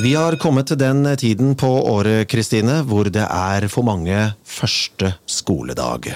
[0.00, 4.16] Vi har kommet til den tiden på året Kristine, hvor det er for mange
[4.48, 6.08] første skoledag.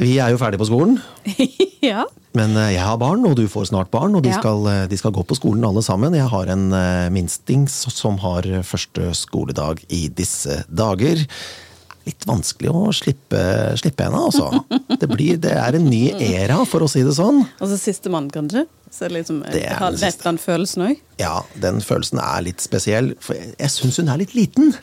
[0.00, 0.96] Vi er jo ferdig på skolen,
[1.84, 2.06] ja.
[2.34, 4.16] men eh, jeg har barn, og du får snart barn.
[4.16, 4.40] Og de, Ja.
[4.40, 6.16] skal, eh, de skal gå på skolen alle sammen.
[6.16, 11.26] Jeg har en eh, minstings som har første skoledag i disse dager.
[12.04, 13.40] Litt vanskelig å slippe,
[13.80, 14.50] slippe henne, altså.
[15.00, 17.42] Det, blir, det er en ny era, for å si det sånn.
[17.58, 18.66] Og så sistemann, kanskje.
[18.92, 20.22] Så liksom, Det er har siste.
[20.26, 21.00] den følelsen òg.
[21.18, 24.74] Ja, den følelsen er litt spesiell, for jeg, jeg syns hun er litt liten.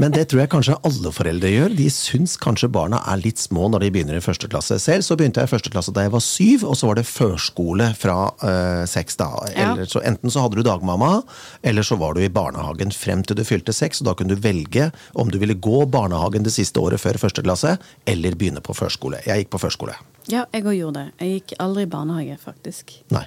[0.00, 1.74] Men det tror jeg kanskje alle foreldre gjør.
[1.76, 4.78] De syns kanskje barna er litt små når de begynner i første klasse.
[4.82, 7.06] Selv så begynte jeg i første klasse da jeg var syv, og så var det
[7.08, 9.18] førskole fra øh, seks.
[9.20, 9.30] da.
[9.56, 9.72] Ja.
[9.88, 11.20] Så enten så hadde du dagmamma,
[11.62, 14.00] eller så var du i barnehagen frem til du fylte seks.
[14.00, 17.44] og Da kunne du velge om du ville gå barnehagen det siste året før første
[17.44, 17.76] klasse,
[18.08, 19.20] eller begynne på førskole.
[19.26, 19.98] Jeg gikk på førskole.
[20.30, 21.12] Ja, jeg òg gjorde det.
[21.20, 22.96] Jeg gikk aldri i barnehage, faktisk.
[23.14, 23.26] Nei.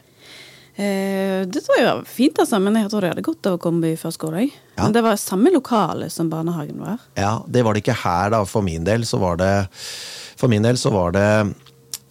[0.74, 3.62] Eh, det tror jeg var fint, altså, men jeg tror det hadde godt av å
[3.62, 4.48] komme i førskole.
[4.74, 4.80] Ja.
[4.82, 7.04] Men det var samme lokale som barnehagen var.
[7.20, 8.42] Ja, det var det ikke her, da.
[8.50, 9.54] For min del så var det
[10.40, 11.28] For min del så var det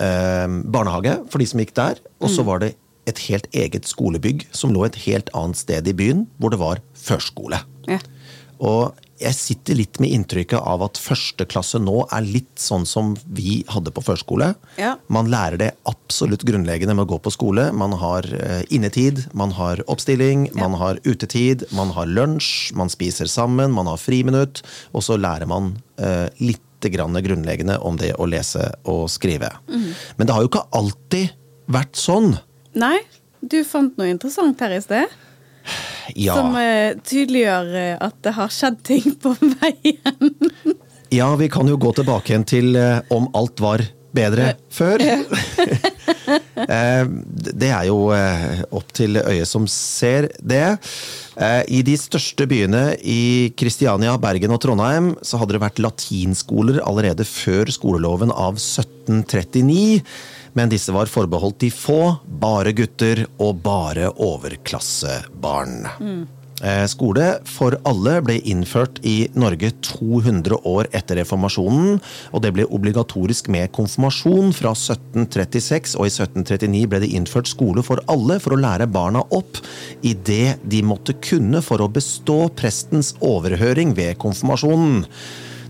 [0.00, 1.98] eh, barnehage for de som gikk der.
[2.22, 2.74] Og så var det
[3.10, 6.80] et helt eget skolebygg som lå et helt annet sted i byen, hvor det var
[6.94, 7.58] førskole.
[7.90, 7.98] Ja.
[8.62, 13.14] Og jeg sitter litt med inntrykket av at første klasse nå er litt sånn som
[13.24, 14.52] vi hadde på førskole.
[14.80, 14.96] Ja.
[15.12, 17.68] Man lærer det absolutt grunnleggende med å gå på skole.
[17.76, 23.30] Man har eh, innetid, man har oppstilling, man har utetid, man har lunsj, man spiser
[23.30, 28.26] sammen, man har friminutt, og så lærer man eh, litt grann grunnleggende om det å
[28.26, 29.52] lese og skrive.
[30.18, 31.36] Men det har jo ikke alltid
[31.70, 32.32] vært sånn.
[32.74, 32.96] Nei,
[33.38, 35.12] du fant noe interessant her i sted.
[36.14, 36.36] Ja.
[36.36, 40.36] Som eh, tydeliggjør eh, at det har skjedd ting på veien.
[41.12, 45.00] Ja, vi kan jo gå tilbake igjen til eh, om alt var bedre før.
[47.32, 50.76] Det er jo opp til øyet som ser det.
[51.72, 57.24] I de største byene i Kristiania, Bergen og Trondheim så hadde det vært latinskoler allerede
[57.24, 60.04] før skoleloven av 1739.
[60.58, 62.02] Men disse var forbeholdt de få,
[62.42, 65.82] bare gutter og bare overklassebarn.
[66.00, 66.22] Mm.
[66.86, 71.96] Skole for alle ble innført i Norge 200 år etter reformasjonen,
[72.30, 77.82] og det ble obligatorisk med konfirmasjon fra 1736, og i 1739 ble det innført skole
[77.82, 79.58] for alle for å lære barna opp
[80.06, 85.02] i det de måtte kunne for å bestå prestens overhøring ved konfirmasjonen.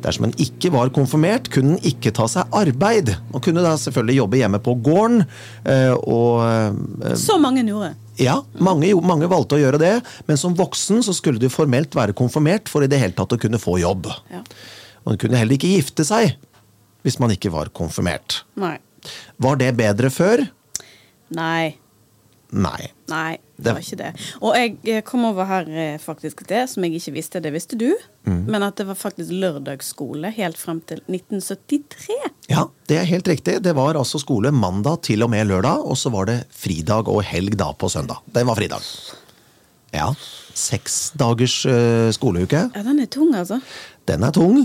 [0.02, 3.12] Dersom en ikke var konfirmert, kunne en ikke ta seg arbeid.
[3.30, 5.24] Man kunne da selvfølgelig jobbe hjemme på gården,
[5.64, 6.42] eh, og
[7.06, 7.92] eh, Så mange gjorde.
[8.18, 9.92] ja, mange, mange valgte å gjøre det,
[10.26, 13.38] men som voksen så skulle du formelt være konfirmert for i det hele tatt å
[13.40, 14.10] kunne få jobb.
[14.32, 14.42] Ja.
[15.06, 16.34] Man kunne heller ikke gifte seg
[17.02, 18.42] hvis man ikke var konfirmert.
[18.58, 18.76] Nei.
[19.42, 20.44] Var det bedre før?
[21.34, 21.76] Nei.
[22.52, 22.90] Nei.
[23.10, 24.10] Nei, det var ikke det.
[24.40, 27.78] Og jeg eh, kom over her eh, faktisk det som jeg ikke visste, det visste
[27.78, 27.88] du.
[28.28, 28.44] Mm.
[28.50, 32.18] Men at det var faktisk lørdagsskole helt frem til 1973.
[32.52, 33.58] Ja, det er helt riktig.
[33.64, 37.24] Det var altså skole mandag til og med lørdag, og så var det fridag og
[37.26, 38.22] helg da på søndag.
[38.34, 38.92] Den var fridag.
[39.92, 40.12] Ja.
[40.52, 42.68] Seks dagers eh, skoleuke.
[42.74, 43.60] Ja, den er tung, altså.
[44.08, 44.64] Den er tung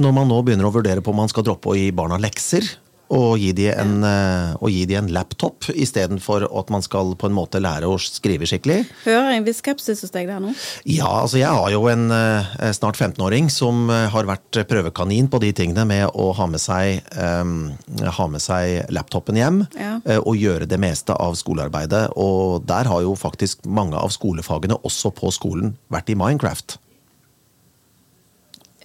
[0.00, 2.64] når man nå begynner å vurdere på om man skal droppe å gi barna lekser.
[3.10, 7.34] Og gi de en, eh, gi de en laptop istedenfor at man skal på en
[7.34, 8.84] måte lære å skrive skikkelig.
[9.02, 10.52] Hører en viss skepsis hos deg der nå?
[10.86, 15.40] Ja, altså jeg har jo en eh, snart 15-åring som eh, har vært prøvekanin på
[15.42, 19.96] de tingene med å ha med seg, um, ha med seg laptopen hjem Ja.
[20.22, 22.12] og gjøre det meste av skolearbeidet.
[22.16, 26.78] Og der har jo faktisk mange av skolefagene også på skolen vært i Minecraft.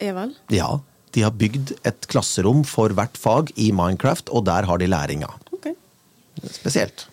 [0.02, 0.34] Eval?
[0.52, 0.80] Ja,
[1.16, 5.30] de har bygd et klasserom for hvert fag i Minecraft, og der har de læringa.
[5.56, 5.70] Ok.
[6.52, 7.08] Spesielt.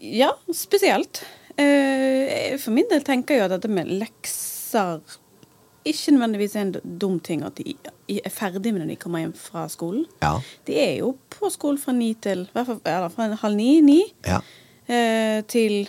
[0.00, 1.22] Ja, spesielt.
[1.56, 5.00] Eh, For min del tenker jeg at dette med lekser
[5.86, 7.76] ikke nødvendigvis er en dum ting at de
[8.18, 10.02] er ferdig med når de kommer hjem fra skolen.
[10.24, 10.32] Ja.
[10.66, 14.40] De er jo på skolen fra ni til eller fra halv ni, ni Ja.
[14.88, 15.84] eh, til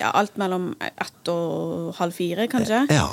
[0.00, 2.82] ja, alt mellom ett og halv fire, kanskje.
[2.90, 3.06] ja.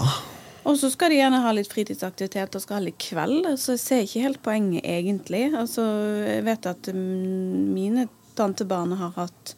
[0.67, 3.47] Og så skal de gjerne ha litt fritidsaktivitet og skal ha litt kveld.
[3.55, 5.45] Så jeg ser ikke helt poenget, egentlig.
[5.55, 5.85] Altså,
[6.27, 9.53] jeg vet at mm, mine tantebarn har hatt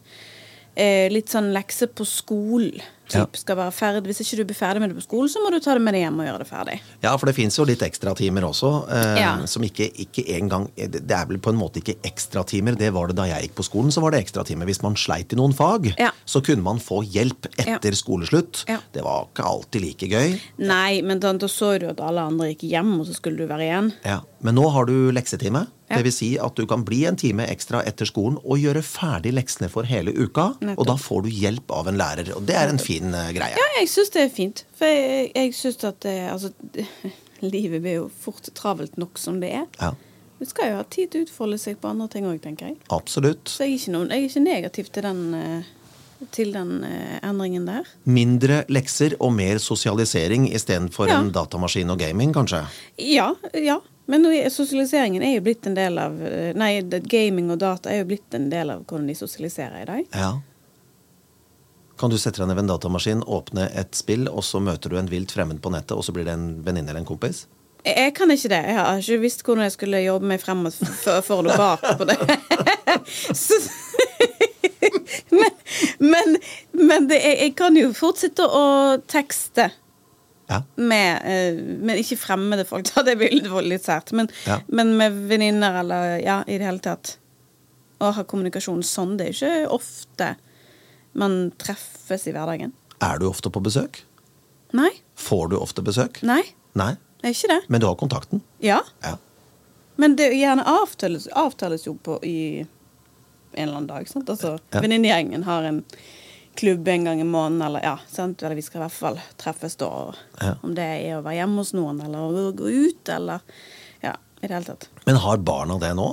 [0.75, 2.77] eh, litt sånn lekser på skolen.
[3.09, 4.03] Typ, skal være ferdig.
[4.09, 5.93] Hvis ikke du blir ferdig med det på skolen, så må du ta det med
[5.97, 6.75] deg hjem og gjøre det ferdig.
[7.03, 8.71] Ja, for det fins jo litt ekstratimer også.
[8.89, 9.31] Eh, Ja.
[9.49, 12.77] Som ikke, ikke engang Det er vel på en måte ikke ekstratimer.
[12.77, 13.91] Det var det da jeg gikk på skolen.
[13.91, 14.65] Så var det ekstratimer.
[14.69, 16.11] Hvis man sleit i noen fag, Ja.
[16.25, 18.65] så kunne man få hjelp etter skoleslutt.
[18.67, 18.77] Ja.
[18.93, 20.39] Det var ikke alltid like gøy.
[20.59, 23.47] Nei, men da, da så du at alle andre gikk hjem, og så skulle du
[23.47, 23.93] være igjen.
[24.05, 24.21] Ja.
[24.41, 25.67] Men nå har du leksetime.
[25.89, 25.97] Ja.
[25.97, 29.33] Det vil si at du kan bli en time ekstra etter skolen og gjøre ferdig
[29.33, 30.53] leksene for hele uka.
[30.61, 30.77] Nettopp.
[30.77, 32.29] Og da får du hjelp av en lærer.
[32.37, 33.55] Og det er en fin din uh, greie.
[33.57, 34.65] Ja, jeg syns det er fint.
[34.77, 36.51] For jeg, jeg syns at det, altså,
[37.41, 39.65] livet blir jo fort travelt nok som det er.
[39.79, 39.93] Ja,
[40.39, 42.77] Du skal jo ha tid til å utfolde seg på andre ting òg, tenker jeg.
[42.95, 43.49] absolutt.
[43.51, 47.17] Så jeg er ikke, noen, jeg er ikke negativ til den, eh, til den eh,
[47.27, 47.87] endringen der.
[48.07, 51.19] Mindre lekser og mer sosialisering istedenfor Ja.
[51.19, 52.61] en datamaskin og gaming, kanskje?
[53.03, 53.81] Ja, ja.
[54.09, 56.81] Men er- sosialiseringen er jo blitt en del av eh, Nei,
[57.11, 60.07] gaming og data er jo blitt en del av hvordan de sosialiserer i dag.
[60.15, 60.31] Ja.
[61.99, 64.97] Kan du sette deg ned ved en datamaskin, åpne et spill, og så møter du
[64.99, 67.41] en vilt fremmed på nettet, og så blir det en venninne eller en kompis?
[67.83, 68.59] Jeg, kan ikke det.
[68.71, 70.73] Jeg har ikke visst hvordan jeg skulle jobbe meg frem og
[71.27, 72.17] for noe bak på det.
[73.39, 73.55] Så,
[75.31, 75.55] men
[75.99, 76.37] men,
[76.71, 78.63] men det, jeg, jeg kan jo fortsette å
[79.11, 79.69] tekste.
[80.49, 80.61] Ja.
[80.81, 83.03] Med, eh, men ikke fremmede folk, da.
[83.05, 84.11] Det litt- litt sært.
[84.17, 84.59] Men, Ja.
[84.67, 87.17] men med venninner eller ja, i det hele tatt.
[88.01, 90.31] Å ha kommunikasjon sånn, det er ikke ofte
[91.13, 92.73] man treffes i hverdagen.
[93.01, 94.03] Er du ofte på besøk?
[94.75, 94.89] Nei.
[95.15, 96.21] Får du ofte besøk?
[96.23, 96.41] Nei,
[96.77, 96.93] Nei.
[97.21, 97.61] det er ikke det.
[97.69, 98.41] Men du har kontakten?
[98.63, 98.81] Ja.
[99.01, 99.15] Ja.
[99.99, 102.67] Men det gjerne avtales, avtales jo på i en
[103.63, 104.07] eller annen dag.
[104.07, 104.29] Sant?
[104.29, 104.79] Altså, Ja.
[104.81, 105.83] Venninnegjengen har en
[106.59, 108.43] klubb en gang i måneden, eller ja, sant?
[108.43, 109.89] Eller vi skal i hvert fall treffes da.
[110.41, 110.53] Ja.
[110.63, 113.39] Om det er å være hjemme hos noen, eller å gå ut, eller
[114.03, 114.87] Ja, i det hele tatt.
[115.05, 116.07] Men har barna det nå?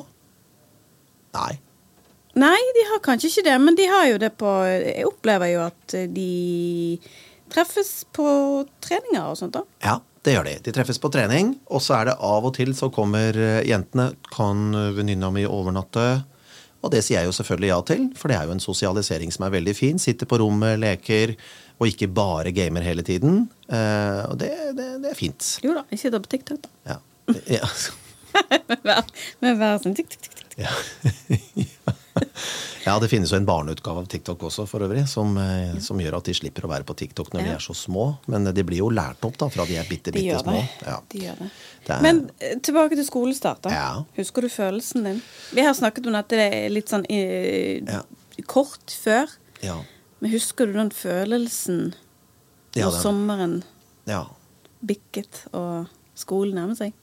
[1.36, 1.58] Nei.
[2.36, 5.62] Nei, de har kanskje ikke det, men de har jo det på Jeg opplever jo
[5.64, 6.98] at de
[7.52, 8.26] treffes på
[8.84, 9.62] treninger og sånt, da.
[9.84, 9.96] Ja,
[10.26, 10.54] det gjør de.
[10.66, 14.10] De treffes på trening, og så er det av og til så kommer eh, jentene
[14.34, 16.06] Kan eh, venninna mi overnatte?
[16.84, 19.46] Og det sier jeg jo selvfølgelig ja til, for det er jo en sosialisering som
[19.46, 19.98] er veldig fin.
[19.98, 21.32] Sitter på rommet, leker,
[21.80, 23.46] og ikke bare gamer hele tiden.
[23.66, 25.56] Uh, og det, det, det er fint.
[25.64, 26.92] Jo da, jeg sitter på TikTok, da.
[26.92, 26.98] Ja.
[27.58, 27.70] Ja.
[29.42, 30.60] Med hver, sin sånn tikk, tikk, tikk.
[30.62, 31.96] Ja.
[32.86, 35.74] ja, det finnes jo en barneutgave av TikTok også, for øvrig, som, ja.
[35.84, 38.06] som gjør at de slipper å være på TikTok når de er så små.
[38.32, 40.54] Men de blir jo lært opp da, fra de er bitte, bitte de små.
[40.58, 40.86] det.
[40.86, 40.98] Ja.
[41.12, 41.50] De gjør det.
[41.86, 43.62] Det er- Men eh, tilbake til skolestart.
[43.66, 43.74] da.
[43.74, 43.90] Ja.
[44.16, 45.22] Husker du følelsen din?
[45.52, 48.02] Vi har snakket om at det er litt sånn eh, Ja.
[48.46, 49.30] kort før.
[49.62, 49.80] Ja.
[50.20, 51.94] Men husker du den følelsen
[52.76, 53.62] når sommeren
[54.08, 54.26] ja.
[54.84, 55.86] bikket og
[56.16, 56.94] skolen nærmer seg?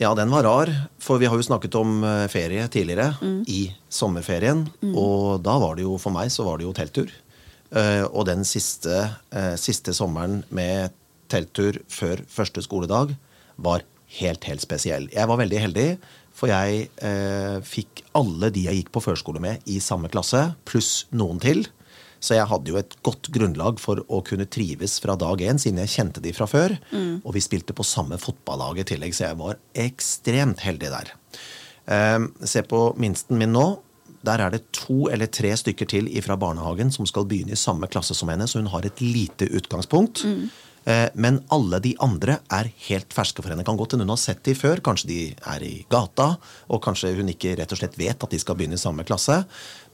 [0.00, 0.70] Ja, den var rar.
[1.02, 3.42] For vi har jo snakket om eh, ferie tidligere, Mm.
[3.48, 4.64] i sommerferien.
[4.94, 7.12] Og da var det jo, for meg, så var det jo telttur.
[7.72, 10.90] Eh, og den siste, eh, siste sommeren med
[11.32, 13.14] telttur før første skoledag
[13.58, 13.84] var
[14.18, 15.06] helt, helt spesiell.
[15.12, 15.86] Jeg var veldig heldig,
[16.32, 16.88] for jeg
[17.64, 21.66] fikk alle de jeg gikk på førskole med, i samme klasse, pluss noen til.
[22.22, 25.80] Så jeg hadde jo et godt grunnlag for å kunne trives fra dag én, siden
[25.82, 26.76] jeg kjente de fra før.
[27.26, 31.10] Og vi spilte på samme fotballag i tillegg, så jeg var ekstremt heldig der.
[31.90, 33.66] Eh, se på minsten min nå.
[34.22, 37.88] Der er det to eller tre stykker til fra barnehagen som skal begynne i samme
[37.90, 40.22] klasse som henne, så hun har et lite utgangspunkt.
[40.22, 40.46] Eh,
[41.14, 43.62] Men alle de andre er helt ferske for henne.
[43.62, 44.80] Kan godt hende hun har sett de før.
[44.82, 45.18] Kanskje de
[45.54, 46.32] er i gata,
[46.68, 49.44] og kanskje hun ikke rett og slett vet at de skal begynne i samme klasse.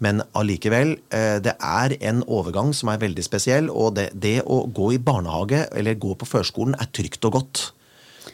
[0.01, 3.69] Men allikevel, eh, det er en overgang som er veldig spesiell.
[3.69, 7.67] Og det, det å gå i barnehage eller gå på førskolen er trygt og godt.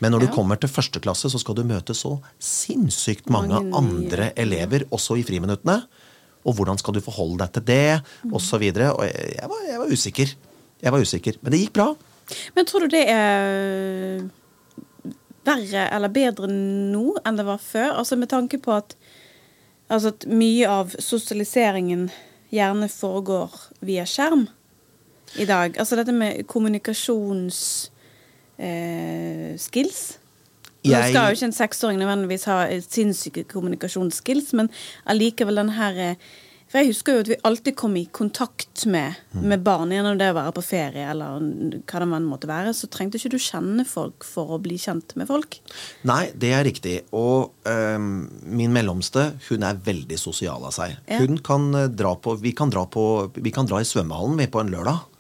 [0.01, 0.27] Men når Ja.
[0.27, 4.85] du kommer til første klasse, så skal du møte så sinnssykt mange, Mange andre elever,
[4.91, 5.83] også i friminuttene.
[6.47, 8.03] Og hvordan skal du forholde deg til det,
[8.33, 8.57] og så.
[8.57, 10.35] Og jeg, var, jeg var usikker.
[10.83, 11.35] Jeg var usikker.
[11.43, 11.95] Men det gikk bra.
[12.55, 14.25] Men tror du det er
[15.45, 17.91] verre eller bedre nå enn det var før?
[18.01, 18.97] Altså med tanke på at,
[19.93, 22.09] altså at mye av sosialiseringen
[22.55, 23.51] gjerne foregår
[23.85, 24.47] via skjerm
[25.41, 25.79] i dag.
[25.79, 27.89] Altså dette med kommunikasjonsskills.
[28.59, 30.21] Eh,
[30.85, 30.93] jeg...
[30.93, 34.69] Nå skal jo ikke en seksåring nødvendigvis ha eh, sinnssyke kommunikasjonsskills, men
[35.09, 36.17] allikevel den her eh,
[36.75, 40.33] For jeg husker jo at vi alltid kom i kontakt med, med barn gjennom det
[40.33, 42.73] å være på ferie, eller hva det enn måtte være.
[42.75, 45.61] Så trengte ikke du kjenne folk for å bli kjent med folk.
[46.11, 46.97] Nei, det er riktig.
[47.15, 48.27] Og øhm,
[48.59, 50.99] min mellomste, hun er veldig sosial av seg.
[51.07, 51.23] Ja.
[51.23, 54.51] Hun kan eh, dra på Vi kan dra, på, vi kan dra i svømmehallen vi
[54.51, 55.14] på en lørdag.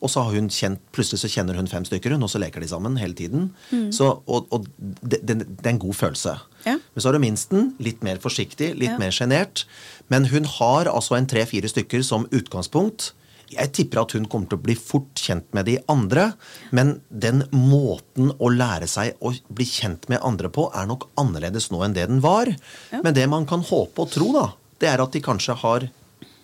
[0.00, 2.62] Og så har hun kjent, plutselig så kjenner hun fem stykker, hun, og så leker
[2.64, 3.50] de sammen hele tiden.
[3.92, 6.38] Så, og og det, det, det er en god følelse.
[6.64, 6.78] Ja.
[6.80, 8.98] Men så er det minsten, litt mer forsiktig, litt Ja.
[8.98, 9.66] mer sjenert.
[10.08, 13.12] Men hun har altså en tre-fire stykker som utgangspunkt.
[13.50, 16.30] Jeg tipper at hun kommer til å bli fort kjent med de andre,
[16.70, 21.68] men den måten å lære seg å bli kjent med andre på, er nok annerledes
[21.74, 22.46] nå enn det den var.
[23.02, 24.44] Men det man kan håpe og tro, da,
[24.80, 25.88] det er at de kanskje har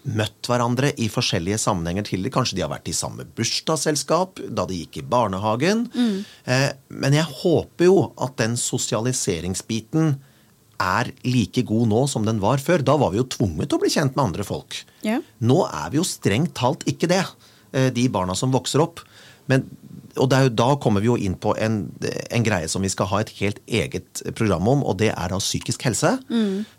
[0.06, 2.34] møtt hverandre i forskjellige sammenhenger tidligere.
[2.36, 5.86] Kanskje de har vært i samme bursdagsselskap da de gikk i barnehagen.
[6.46, 10.16] Eh, men jeg håper jo at den sosialiseringsbiten
[10.82, 12.84] er like god nå som den var før.
[12.84, 14.78] Da var vi jo tvunget til å bli kjent med andre folk.
[15.06, 15.20] Ja.
[15.40, 17.24] Nå er vi jo strengt talt ikke det.
[17.72, 19.02] eh, de barna som vokser opp.
[19.50, 19.66] Men,
[20.16, 23.20] og jo, da kommer vi jo inn på en, en, greie som vi skal ha
[23.20, 26.16] et helt eget program om, og det er da psykisk helse.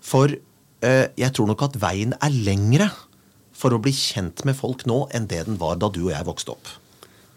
[0.02, 2.90] For eh, jeg tror nok at veien er lengre
[3.58, 6.28] for å bli kjent med folk nå enn det den var da du og jeg
[6.28, 6.70] vokste opp.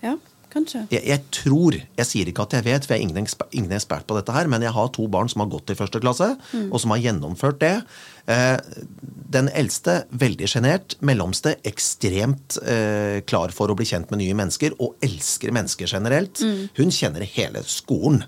[0.05, 0.17] Ja,
[0.53, 0.85] kanskje.
[0.93, 3.75] Jeg, jeg tror, jeg sier ikke at jeg vet, for jeg er ingen, eksper, ingen
[3.77, 6.33] ekspert på dette her, men jeg har to barn som har gått i første klasse,
[6.69, 7.75] og som har gjennomført det.
[8.31, 8.57] Eh,
[9.31, 14.77] den eldste veldig sjenert, mellomste ekstremt eh, klar for å bli kjent med nye mennesker,
[14.83, 16.43] og elsker mennesker generelt.
[16.79, 18.25] Hun kjenner hele skolen.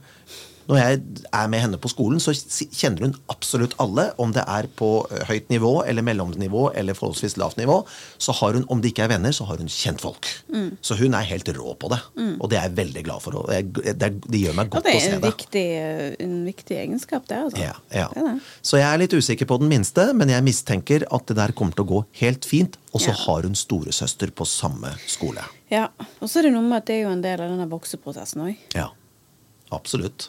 [0.69, 1.01] Når jeg
[1.33, 4.09] er med henne på skolen, så kjenner hun absolutt alle.
[4.23, 7.81] Om det er på eh, høyt nivå eller mellomnivå eller forholdsvis lavt nivå.
[8.23, 10.29] Så har hun, om de ikke er venner, så har hun kjent folk.
[10.81, 11.99] Så hun er helt rå på det.
[12.41, 13.37] Og det er jeg veldig glad for.
[13.43, 15.33] Og det, er- det gjør meg godt det å er se en det.
[15.33, 15.65] viktig,
[16.27, 17.41] en viktig egenskap, det.
[17.49, 17.59] Altså.
[17.63, 18.07] Ja, ja.
[18.15, 18.37] Det er det.
[18.63, 21.75] Så jeg er litt usikker på den minste, men jeg mistenker at det der kommer
[21.77, 22.79] til å gå helt fint.
[22.93, 23.19] Og så Ja.
[23.25, 25.41] har hun storesøster på samme skole.
[25.73, 25.89] Ja,
[26.21, 28.43] Og så er det noe med at det er jo en del av denne vokseprosessen
[28.45, 28.57] òg.
[28.77, 28.91] Ja,
[29.73, 30.29] absolutt.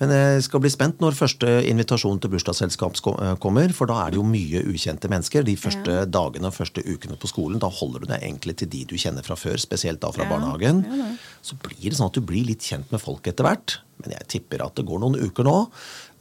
[0.00, 3.68] Men jeg skal bli spent når første invitasjon til bursdagsselskap eh, kommer.
[3.76, 5.44] For da er det jo mye ukjente mennesker.
[5.44, 6.04] De første Ja.
[6.08, 7.58] dagene og første ukene på skolen.
[7.60, 10.30] Da holder du deg egentlig til de du kjenner fra før, spesielt da fra Ja,
[10.30, 10.84] barnehagen.
[10.88, 11.10] ja.
[11.42, 13.78] Så blir det sånn at du blir litt kjent med folk etter hvert.
[14.02, 15.68] Men jeg tipper at det går noen uker nå.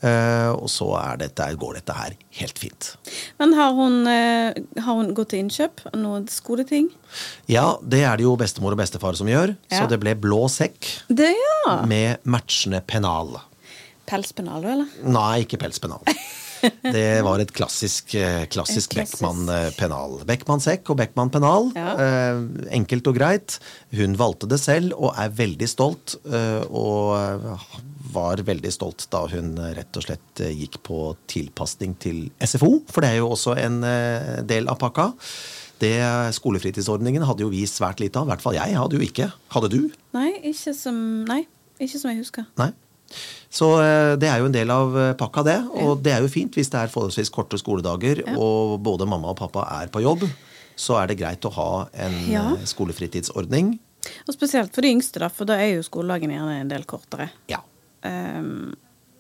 [0.04, 2.96] eh, Og så er dette, går dette her helt fint.
[3.40, 6.90] Men har hun, eh, har hun gått til innkjøp av noen skoleting?
[7.48, 9.56] Ja, det er det jo bestemor og bestefar som gjør.
[9.72, 11.34] Så det ble blå sekk Det,
[11.66, 11.86] ja!
[11.86, 13.40] med matchende pennal.
[14.10, 14.94] Pelspennal, eller?
[15.06, 16.04] Nei, ikke pelspennal.
[16.84, 18.98] Det var et klassisk, eh, klassisk.
[18.98, 20.18] Beckmann-pennal.
[20.28, 21.70] Beckmann-sekk og Beckmann-pennal.
[21.78, 21.94] Ja.
[22.04, 22.42] Eh,
[22.76, 23.56] enkelt og greit.
[23.96, 26.18] Hun valgte det selv og er veldig stolt.
[26.28, 27.64] eh, og eh,
[28.12, 31.00] var veldig stolt da hun eh, rett og slett eh, gikk på
[31.32, 35.12] tilpasning til SFO, for det er jo også en eh, del av pakka.
[35.80, 35.94] Det
[36.36, 38.28] Skolefritidsordningen hadde jo vi svært lite av.
[38.28, 39.30] I hvert fall jeg hadde jo ikke.
[39.56, 39.80] Hadde du?
[40.18, 40.98] Nei, ikke som,
[41.30, 41.46] nei,
[41.80, 42.50] ikke som jeg husker.
[42.60, 42.74] Nei.
[43.50, 45.58] Så eh, det er jo en del av eh, pakka, det.
[45.82, 49.38] Og det er jo fint hvis det er forholdsvis korte skoledager, og både mamma og
[49.42, 50.28] pappa er på jobb.
[50.80, 51.70] Så er det greit å ha
[52.06, 52.44] en Ja.
[52.56, 53.78] eh, skolefritidsordning.
[54.28, 57.30] Og spesielt for de yngste, da, for da er jo skoledagen gjerne en del kortere.
[57.52, 57.60] Ja.
[58.06, 58.76] Um,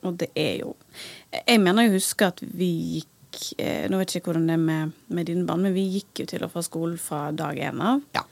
[0.07, 0.69] og det er jo
[1.33, 2.69] Jeg mener jeg husker at vi
[3.01, 3.09] gikk
[3.91, 6.25] Nå vet jeg ikke hvordan det er med, med dine barn, men vi gikk jo
[6.31, 7.99] til og fra skolen fra dag én av.
[8.15, 8.23] ja.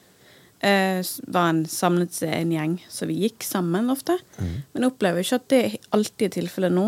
[0.66, 4.16] Eh, var en samlet seg en gjeng, så vi gikk sammen ofte.
[4.40, 6.88] Men jeg opplever ikke at det alltid er tilfellet nå.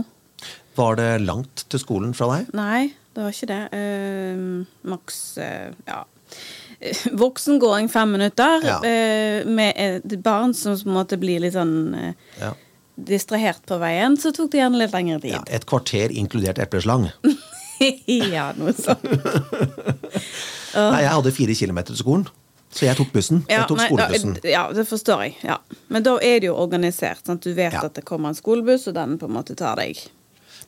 [0.80, 2.50] Var det langt til skolen fra deg?
[2.58, 3.60] Nei, det var ikke det.
[3.76, 4.42] Eh,
[4.90, 6.00] maks eh, ja.
[7.22, 8.78] Voksengåing fem minutter Ja.
[8.88, 12.54] eh, med barn som på en måte blir litt sånn eh, Ja.
[12.96, 15.42] distrahert på veien, så tok det gjerne litt lengre ja.
[15.44, 15.54] tid.
[15.60, 17.10] Et kvarter inkludert epleslang.
[17.80, 19.06] Ja, noe sånt.
[20.76, 22.26] Nei, jeg hadde fire kilometer til skolen,
[22.72, 23.44] så jeg tok bussen.
[23.50, 24.34] Ja, jeg tok nei, skolebussen.
[24.44, 25.36] Da, ja, det forstår jeg.
[25.44, 25.58] Ja.
[25.90, 27.26] Men da er det jo organisert.
[27.26, 27.42] Sant?
[27.44, 27.82] Du vet Ja.
[27.86, 29.98] at det kommer en skolebuss, og den på en måte tar deg.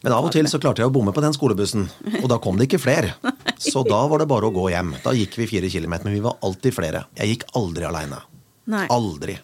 [0.03, 1.87] Men av og til så klarte jeg å bomme på den skolebussen,
[2.23, 3.13] og da kom det ikke flere.
[3.61, 4.95] Så da var det bare å gå hjem.
[5.03, 7.03] Da gikk vi fire kilometer, men vi var alltid flere.
[7.19, 8.17] Jeg gikk aldri aleine.
[8.89, 9.37] Aldri.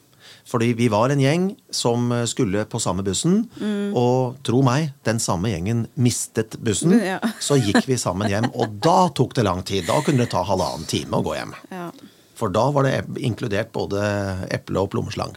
[0.48, 3.94] Fordi vi var en gjeng som skulle på samme bussen, Mm.
[3.96, 6.96] og tro meg, den samme gjengen mistet bussen.
[7.04, 7.20] Ja.
[7.40, 9.86] Så gikk vi sammen hjem, og da tok det lang tid.
[9.86, 11.54] Da kunne det ta halvannen time å gå hjem.
[11.70, 11.92] Ja.
[12.38, 14.02] For da var det inkludert både
[14.54, 15.34] eple og plommeslang.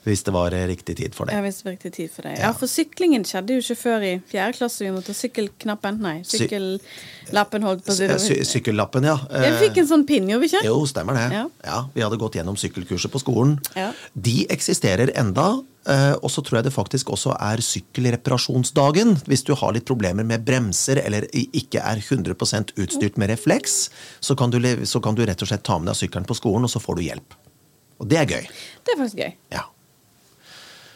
[0.00, 1.34] Hvis det var riktig tid for det.
[1.36, 2.30] Jeg visste riktig tid for det.
[2.38, 2.46] Ja.
[2.48, 4.80] Ja, for syklingen skjedde jo ikke før i fjerde klasse.
[4.86, 5.98] Vi måtte sykkelknappen.
[6.00, 8.16] Nei, Sy- sykkellappen holdt på å.
[8.18, 9.18] Sy- Sykkellappen, ja.
[9.44, 10.62] Jeg fikk en sånn pinn, gjorde vi ikke?
[10.64, 11.26] Jo, stemmer det.
[11.36, 11.42] Ja.
[11.68, 11.80] Ja.
[11.92, 13.58] Vi hadde gått gjennom sykkelkurset på skolen.
[13.76, 13.90] Ja.
[14.16, 19.16] De eksisterer enda, eh, og så tror jeg det faktisk også er sykkelreparasjonsdagen.
[19.28, 23.90] Hvis du har litt problemer med bremser eller ikke er 100 utstyrt med refleks,
[24.20, 26.64] så kan, du, så kan du rett og slett ta med deg sykkelen på skolen,
[26.64, 27.36] og så får du hjelp.
[28.00, 28.46] Og det er gøy.
[28.84, 29.32] Det er faktisk gøy.
[29.52, 29.66] Ja.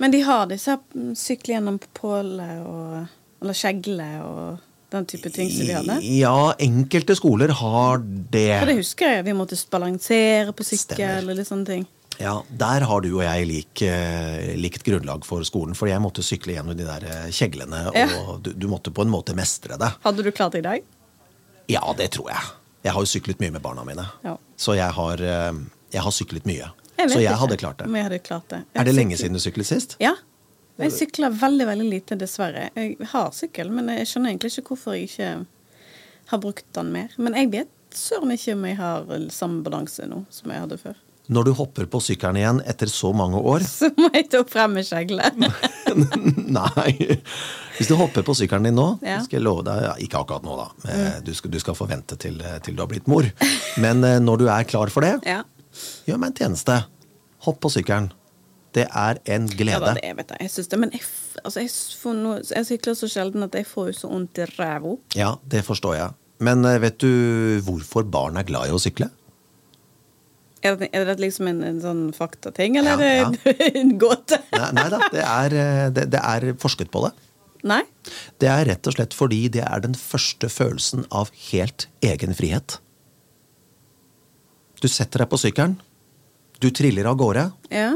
[0.03, 3.05] Men de har disse her, mm, sykle gjennom pålet og
[3.45, 4.63] Eller skjegle og
[4.95, 5.97] den type ting som de hadde.
[6.17, 8.61] Ja, enkelte skoler har det.
[8.61, 9.25] For det husker jeg.
[9.27, 11.85] Vi måtte balansere på sykkel eller litt sånne ting.
[12.21, 15.75] Ja, Der har du og jeg lik, eh, likt grunnlag for skolen.
[15.75, 19.11] For jeg måtte sykle gjennom de der kjeglene, kjeglene, og du, du måtte på en
[19.13, 19.91] måte mestre det.
[20.07, 20.87] Hadde du klart det i dag?
[21.69, 22.55] Ja, det tror jeg.
[22.85, 24.07] Jeg har jo syklet mye med barna mine.
[24.23, 24.37] Ja.
[24.57, 25.53] Så jeg har, eh,
[25.93, 26.71] jeg har syklet mye.
[26.99, 27.87] Jeg Så jeg ikke hadde klart det.
[27.91, 28.61] Men jeg hadde klart det.
[28.75, 29.97] Jeg Er det lenge siden du syklet sist?
[30.01, 30.15] Ja.
[30.79, 32.69] Jeg sykler veldig, veldig lite, dessverre.
[32.75, 35.29] Jeg har sykkel, men jeg skjønner egentlig ikke hvorfor jeg ikke
[36.33, 37.13] har brukt den mer.
[37.19, 40.97] Men jeg vet søren ikke om jeg har samme balanse nå som jeg hadde før.
[41.31, 44.75] Når du hopper på sykkelen igjen etter så mange år Så må jeg ta frem
[44.77, 45.39] med skjeglet.
[46.59, 47.21] Nei.
[47.79, 49.21] Hvis du hopper på sykkelen din nå, Ja.
[49.25, 50.91] skal jeg love deg ja, Ikke akkurat nå, da.
[50.91, 53.25] Eh, Du skal, du skal få vente til, til du har blitt mor.
[53.85, 55.43] Men eh, når du er klar for det, Ja.
[56.09, 56.77] Gjør meg en tjeneste.
[57.47, 58.11] Hopp på sykkelen.
[58.75, 59.81] Det er en Ja, glede.
[59.85, 60.41] da, det vet jeg.
[60.47, 60.79] Jeg syns det.
[60.83, 61.03] Men jeg,
[61.45, 61.71] altså, jeg,
[62.03, 64.97] får noe, jeg sykler så sjelden at jeg får så vondt i ræva.
[65.15, 66.17] Ja, det forstår jeg.
[66.45, 69.11] Men eh, vet du hvorfor barn er glad i å sykle?
[70.65, 74.39] Er det, er det liksom en, en sånn faktating, eller Ja, er det en gåte?
[74.57, 77.13] Nei, nei da, det er, eh, det, det er forsket på det.
[77.69, 77.83] Nei?
[78.41, 82.79] Det er rett og slett fordi det er den første følelsen av helt egen frihet.
[84.85, 85.79] Du setter deg på sykkelen,
[86.61, 87.47] du triller av gårde.
[87.73, 87.95] Ja.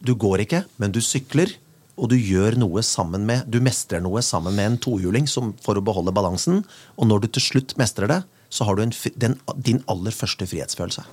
[0.00, 1.52] Du går ikke, men du sykler,
[2.00, 5.76] og du gjør noe sammen med Du mestrer noe sammen med en tohjuling som, for
[5.76, 6.62] å beholde balansen.
[6.96, 10.48] Og når du til slutt mestrer det, så har du en, den, din aller første
[10.48, 11.04] frihetsfølelse.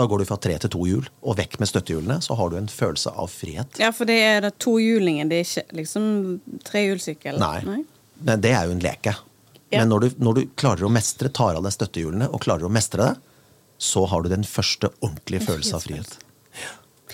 [0.00, 2.56] Da går du fra tre til to hjul, og vekk med støttehjulene, så har du
[2.56, 3.76] en følelse av frihet.
[3.82, 6.04] ja, for det er da tohjulingen, det er ikke liksom
[6.64, 7.40] trehjulssykkel?
[7.42, 7.82] Nei.
[8.24, 9.18] Men det er jo en leke.
[9.68, 9.82] Ja.
[9.82, 12.72] Men når du, når du klarer å mestre, tar av deg støttehjulene og klarer å
[12.72, 13.27] mestre det,
[13.78, 16.16] så har du den første ordentlige følelsen av frihet.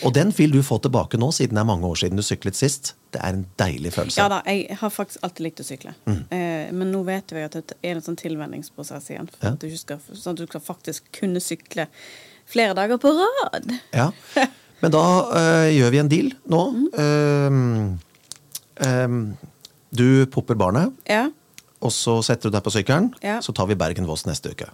[0.02, 2.56] Og den vil du få tilbake nå, siden det er mange år siden du syklet
[2.58, 2.94] sist.
[3.14, 4.18] Det er en deilig følelse.
[4.18, 5.92] Ja da, jeg har faktisk alltid likt å sykle.
[6.08, 6.16] Mm.
[6.34, 9.28] Eh, men nå vet vi at det er en sånn tilvenningsprosess igjen.
[9.30, 9.52] For Ja.
[9.54, 11.86] at du skal, sånn at du skal faktisk kunne sykle
[12.50, 13.70] flere dager på rad.
[13.94, 14.08] Ja.
[14.82, 16.64] Men da øh, gjør vi en deal nå.
[16.74, 17.98] Mm.
[18.82, 19.36] Ehm,
[19.94, 21.28] du popper barnet, Ja.
[21.80, 23.12] og så setter du deg på sykkelen.
[23.22, 23.38] Ja.
[23.40, 24.66] Så tar vi Bergen-Voss neste uke.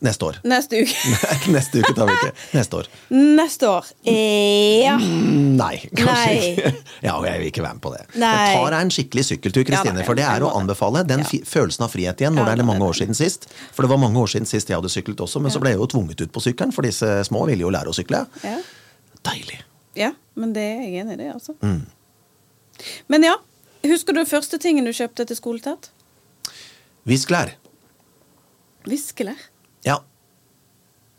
[0.00, 0.36] Neste år.
[0.48, 0.94] Neste uke.
[1.54, 2.30] neste uke tar vi ikke.
[2.56, 2.86] Neste år.
[3.12, 3.88] Neste år.
[4.08, 4.94] Ja.
[4.96, 6.38] Nei, kanskje Nei.
[6.54, 6.70] ikke.
[7.06, 8.00] Ja, og jeg vil ikke være med på det.
[8.14, 8.30] Nei.
[8.32, 11.02] Men tar deg en skikkelig sykkeltur, Kristine, Ja for det er å anbefale.
[11.08, 11.42] Den Ja.
[11.52, 13.44] følelsen av frihet igjen når det er mange år siden sist.
[13.76, 15.82] For det var mange år siden sist jeg hadde syklet også, men så ble jeg
[15.82, 18.24] jo tvunget ut på sykkelen, for disse små ville jo lære å sykle.
[18.44, 18.56] Ja.
[19.28, 19.60] Deilig.
[20.00, 21.52] ja, men det er jeg enig i, det, altså.
[21.60, 21.84] Mm.
[23.12, 23.36] Men ja,
[23.84, 25.90] husker du første tingen du kjøpte til skoletatt?
[27.08, 27.52] Visklær.
[28.88, 29.36] Viskelær.
[29.86, 30.00] Ja.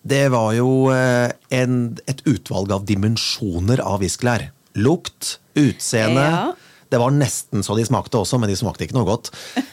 [0.01, 1.77] Det var jo eh, en,
[2.10, 4.50] et utvalg av dimensjoner av viskelær.
[4.82, 6.26] Lukt, utseende.
[6.26, 6.43] Ja.
[6.91, 9.30] Det var nesten så de smakte også, men de smakte ikke noe godt.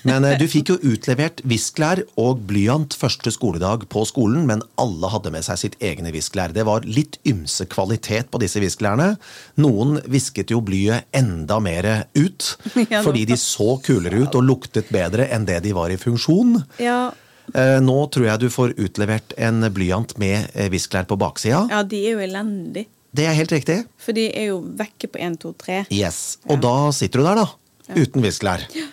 [0.06, 5.10] Men eh, du fikk jo utlevert viskelær og blyant første skoledag på skolen, men alle
[5.10, 6.54] hadde med seg sitt egne viskelær.
[6.54, 9.16] Det var litt ymse kvalitet på disse viskelærene.
[9.64, 12.52] Noen visket jo blyet enda mer ut,
[13.06, 16.60] fordi de så kulere ut og luktet bedre enn det de var i funksjon.
[16.78, 17.08] Ja.
[17.54, 21.66] Eh, Nå tror jeg du får utlevert en blyant med eh, viskelær på baksida.
[21.70, 22.86] ja, de er jo elendige.
[23.16, 23.78] Det er helt riktig.
[23.98, 25.78] For de er jo vekke på 1, 2, 3.
[25.96, 26.38] Yes.
[26.46, 27.94] Og da sitter du der, da.
[27.96, 28.66] Uten viskelær.
[28.68, 28.90] Eh,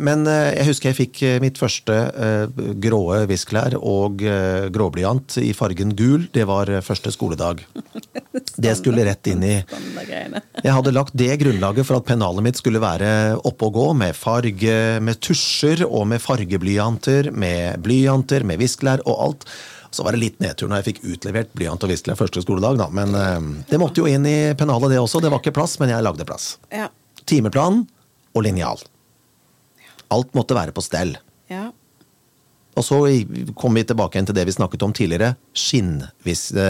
[0.00, 5.36] Men eh, jeg husker jeg fikk eh, mitt første eh, gråe visklær og eh, gråblyant
[5.42, 6.24] i fargen gul.
[6.32, 7.60] Det var eh, første skoledag.
[8.60, 9.54] Det skulle rett inn i
[10.64, 14.16] Jeg hadde lagt det grunnlaget for at pennalet mitt skulle være oppe og gå, med
[14.16, 19.46] farge, med tusjer og med fargeblyanter, med blyanter, med visklær og alt.
[19.90, 22.88] Så var det litt nedtur når jeg fikk utlevert blyant og visklær første skoledag, da.
[22.94, 25.20] Men eh, det måtte jo inn i pennalet, det også.
[25.24, 26.54] Det var ikke plass, men jeg lagde plass.
[27.28, 27.84] Timeplan
[28.36, 28.84] og linjal.
[30.10, 31.16] Alt måtte være på stell.
[31.50, 31.70] ja.
[32.78, 35.32] Og så kommer kom vi tilbake igjen til det vi snakket om tidligere.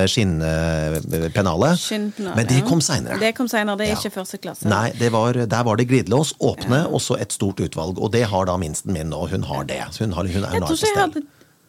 [0.09, 1.79] Skinnpennalet.
[1.79, 3.19] Skinn, eh, men det kom seinere.
[3.21, 3.97] Det kom senere, det er Ja.
[4.01, 4.65] ikke første klasse.
[4.67, 7.99] Nei, det var, der var det glidelås, åpne, og så et stort utvalg.
[8.01, 9.29] Og det har da minsten min nå.
[9.29, 9.83] Hun har det.
[9.99, 10.63] Hun, har, hun Jeg jeg
[10.97, 11.23] hadde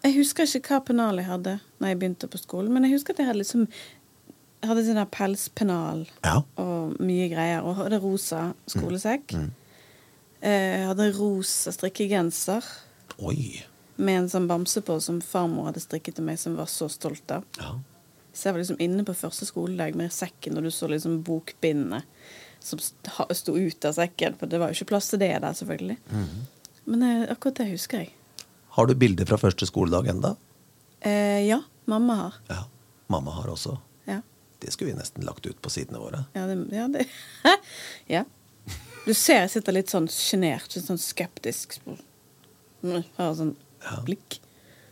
[0.03, 3.11] Jeg husker ikke hva pennal jeg hadde Når jeg begynte på skolen, men jeg husker
[3.13, 3.67] at jeg hadde liksom
[4.63, 6.41] Jeg hadde sånn pelspennal Ja.
[6.57, 7.61] og mye greier.
[7.63, 9.27] Og hadde rosa skolesekk.
[9.33, 9.41] Mm.
[9.43, 9.49] Eh,
[10.41, 12.65] Jeg hadde rosa strikkegenser
[13.21, 13.61] Oi.
[14.01, 16.87] med en sånn bamse på som farmor hadde strikket til meg, som jeg var så
[16.89, 17.45] stolt av.
[17.59, 17.75] Ja.
[18.33, 22.01] Så jeg var liksom inne på første skoledag med sekken, og du så liksom bokbindene
[22.61, 24.37] som sto ut av sekken.
[24.39, 25.97] For det var jo ikke plass til det der, selvfølgelig.
[26.09, 26.41] Mhm.
[26.91, 28.13] Men eh, akkurat det husker jeg.
[28.73, 30.35] Har du bilder fra første skoledag enda?
[31.05, 32.37] Eh, ja, mamma har.
[32.49, 32.63] Ja.
[33.11, 33.75] Mamma har også.
[34.09, 34.21] Ja.
[34.59, 36.23] Det skulle vi nesten lagt ut på sidene våre.
[36.33, 37.05] Ja, det, ja, det.
[38.15, 38.23] ja.
[39.05, 41.79] Du ser jeg sitter litt sånn sjenert, litt sånn skeptisk.
[43.17, 43.55] Har sånn
[44.05, 44.39] blikk.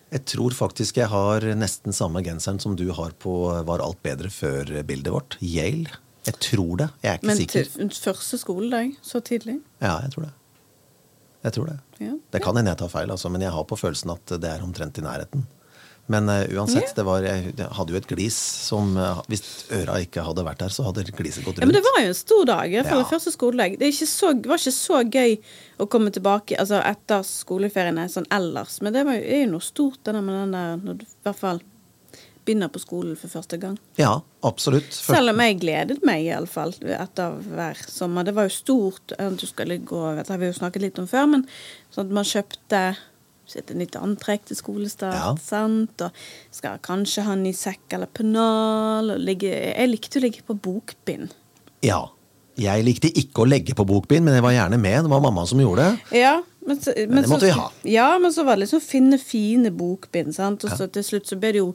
[0.10, 3.34] Jeg tror faktisk jeg har nesten samme genseren som du har på
[3.67, 5.38] Var alt bedre før-bildet vårt.
[5.45, 6.00] Yale.
[6.26, 6.88] Jeg tror det.
[7.04, 7.69] Jeg er ikke Men sikker.
[7.69, 9.60] til første skoledag, så tidlig?
[9.82, 10.34] Ja, jeg tror det.
[11.45, 11.78] Jeg tror det.
[12.04, 12.15] Ja.
[12.34, 14.65] Det kan hende jeg tar feil, altså, men jeg har på følelsen at det er
[14.65, 15.45] omtrent i nærheten.
[16.10, 19.43] Men uh, uansett, det var, jeg, jeg hadde jo et glis som uh, Hvis
[19.78, 21.63] øra ikke hadde vært der, så hadde gliset gått rundt.
[21.63, 23.10] Ja, men det var jo en stor dag, hvert fall Ja.
[23.13, 23.78] første skoledag.
[23.80, 25.36] Det ikke så, var ikke så gøy
[25.80, 29.65] å komme tilbake altså etter skoleferiene sånn ellers, men det var jo, er jo noe
[29.65, 31.62] stort denne med den der når du i hvert fall
[32.50, 33.78] begynner på skolen for første gang.
[34.00, 34.15] Ja,
[34.48, 34.89] absolutt.
[34.95, 38.26] For, Selv om jeg gledet meg iallfall etter hver sommer.
[38.26, 39.13] Det var jo stort.
[39.38, 41.45] Du skal gå, vet, Det har vi jo snakket litt om før, men
[41.93, 42.82] sånn at man kjøpte
[43.57, 45.17] et nytt antrekk til skolestart.
[45.17, 45.33] Ja.
[45.41, 46.05] sant?
[46.05, 49.15] Og skal kanskje ha ny sekk eller pennal.
[49.25, 51.33] Jeg likte å ligge på bokbind.
[51.85, 52.05] Ja.
[52.59, 55.05] Jeg likte ikke å legge på bokbind, men jeg var gjerne med.
[55.05, 56.19] Det var mamma som gjorde det.
[56.19, 56.33] Ja,
[56.67, 57.67] men, så, men, det måtte så, vi ha.
[57.88, 60.65] Ja, men så var det liksom finne fine bokbind, sant.
[60.67, 61.71] Og så til slutt så ble det jo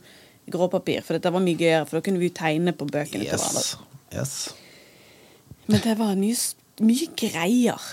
[0.52, 3.24] gråpapir, for dette var mye gøyere, for da kunne vi jo tegne på bøkene.
[3.24, 3.74] Yes.
[4.12, 4.34] yes.
[5.72, 6.37] Men det var mye,
[6.84, 7.88] mye greier.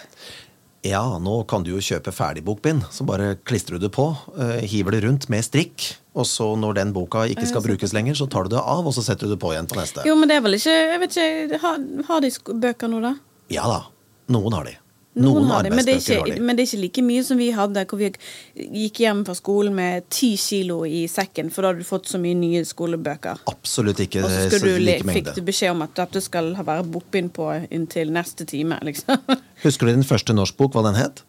[0.82, 2.88] Ja, nå kan du jo kjøpe ferdigbokbind.
[2.89, 6.80] Så bare klistrer du det på, eh, hiver det rundt med strikk, og så når
[6.80, 9.36] den boka ikke skal brukes lenger, så tar du det av, og så setter du
[9.36, 10.02] det på igjen på neste.
[10.10, 12.32] Jo, men det er vel ikke Jeg vet ikke, Har, har de
[12.65, 13.15] bøker nå, da?
[13.54, 13.84] Ja da.
[14.32, 14.78] Noen har de.
[15.12, 16.44] Noen Noen, har det, men det, er arbeidsbøker har de.
[16.48, 18.10] men det er ikke like mye som vi hadde hvor vi
[18.56, 22.20] gikk hjem fra skolen med ti kilo i sekken, for da hadde du fått så
[22.22, 23.44] mye nye skolebøker.
[23.52, 26.54] Absolutt ikke Og så så skulle du, like fikk du beskjed om at dette skal
[26.56, 29.20] være bokbind på inntil neste time, liksom.
[29.63, 31.21] Husker du din første norskbok, hva den het?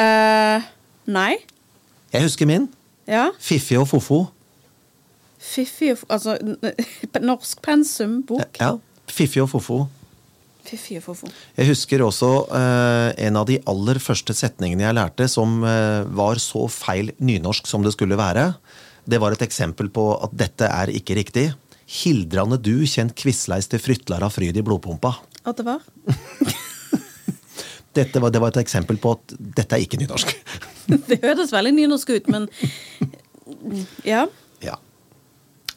[0.00, 0.68] Eh,
[1.10, 1.32] nei.
[2.14, 2.68] Jeg husker min.
[3.10, 3.28] Ja.
[3.42, 4.24] Fiffi og Fofo.
[5.40, 8.60] Fiffi og Fofo, Altså n- norsk pensumbok.
[8.60, 8.76] Ja,
[9.10, 9.86] Fiffi og Fofo.
[10.70, 11.26] Fiffi og fofo.
[11.56, 16.36] Jeg husker også eh, en av de aller første setningene jeg lærte som eh, var
[16.38, 18.44] så feil nynorsk som det skulle være.
[19.08, 21.46] Det var et eksempel på at dette er ikke riktig.
[22.04, 25.14] Hildrande du kjent kvissleis til frytlar av fryd i blodpumpa.
[25.46, 25.80] At det var?
[27.96, 30.34] Dette var, det var et eksempel på at dette er ikke nynorsk.
[31.10, 32.46] Det høres veldig nynorsk ut, men
[34.06, 34.24] Ja.
[34.62, 34.76] Ja.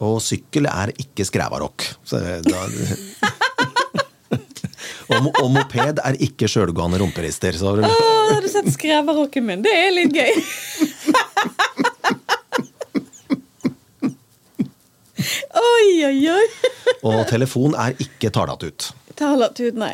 [0.02, 1.86] Og sykkel er ikke skrævarokk.
[5.12, 7.54] Og, og moped er ikke sjølgående rumperister.
[7.60, 7.90] Så Å,
[8.32, 9.62] har du sett skrævarokken min?
[9.66, 10.32] Det er litt gøy.
[15.60, 16.46] oi, oi, oi.
[17.04, 18.90] Og telefon er ikke talat ut.
[19.20, 19.94] Talat nei.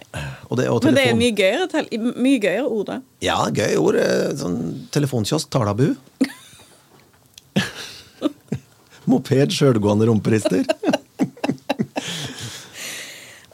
[0.49, 1.67] Det, Men det er mye gøyere,
[2.15, 2.99] mye gøyere ord, da.
[3.23, 3.95] Ja, gøy ord.
[3.99, 5.91] eh, Sånn telefonkiosk, talabu.
[9.09, 10.63] Moped, sjølgående rumperister.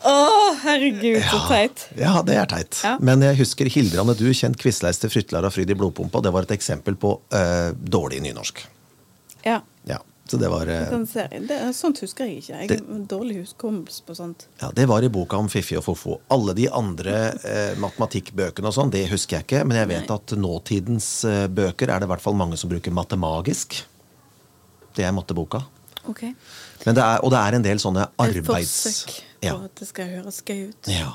[0.06, 0.15] Å,
[0.62, 1.88] herregud, så teit.
[1.97, 2.78] Ja, det er teit.
[2.86, 2.91] Ja.
[3.01, 6.21] Men jeg husker Hildrande du, kjent kvissleis til frytlar av fryd i blodpumpa.
[6.21, 8.62] Det var et eksempel på uh, dårlig nynorsk.
[9.47, 9.63] Ja.
[9.89, 10.93] Ja, så det var eh.
[11.47, 12.61] Det, sånt husker jeg ikke.
[12.63, 14.47] Jeg har dårlig huskommelse på sånt.
[14.61, 16.17] Ja, Det var i boka om Fiffi og Fofo.
[16.33, 19.61] Alle de andre eh, matematikkbøkene og sånn, det husker jeg ikke.
[19.69, 20.17] Men jeg vet Nei.
[20.17, 23.77] at nåtidens eh, bøker er det i hvert fall mange som bruker matemagisk.
[24.97, 25.61] Det er matteboka.
[26.09, 26.33] Okay.
[26.85, 28.75] Men det er, og det er en del sånne arbeids...
[28.89, 29.69] forsøk på Ja.
[29.69, 30.89] at det skal høres gøy ut.
[30.91, 31.12] ja.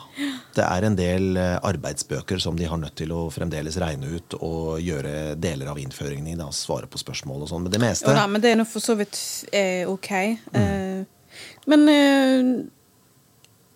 [0.55, 4.35] Det er en del eh, arbeidsbøker som de har nødt til å fremdeles regne ut
[4.41, 6.35] og gjøre deler av innføringen i.
[6.39, 7.63] da, Svare på spørsmål og sånn.
[7.69, 9.17] Men det meste da, men det er nå for så vidt
[9.53, 10.11] eh, ok.
[10.53, 10.61] Mm.
[10.61, 12.67] Eh, men eh,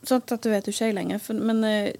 [0.05, 1.95] Sånn at du vet jo ikke jeg lenger, for, men eh,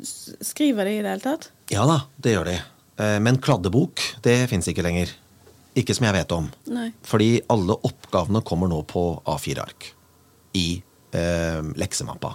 [0.45, 1.47] skriver de i det hele tatt?
[1.73, 2.57] Ja da, det gjør de.
[3.01, 5.09] Eh, Men kladdebok, det fins ikke lenger.
[5.75, 6.51] Ikke som jeg vet om.
[6.69, 6.91] Nei.
[7.09, 9.89] Fordi alle oppgavene kommer nå på A4-ark.
[10.61, 10.83] I
[11.17, 12.35] eh, leksemappa.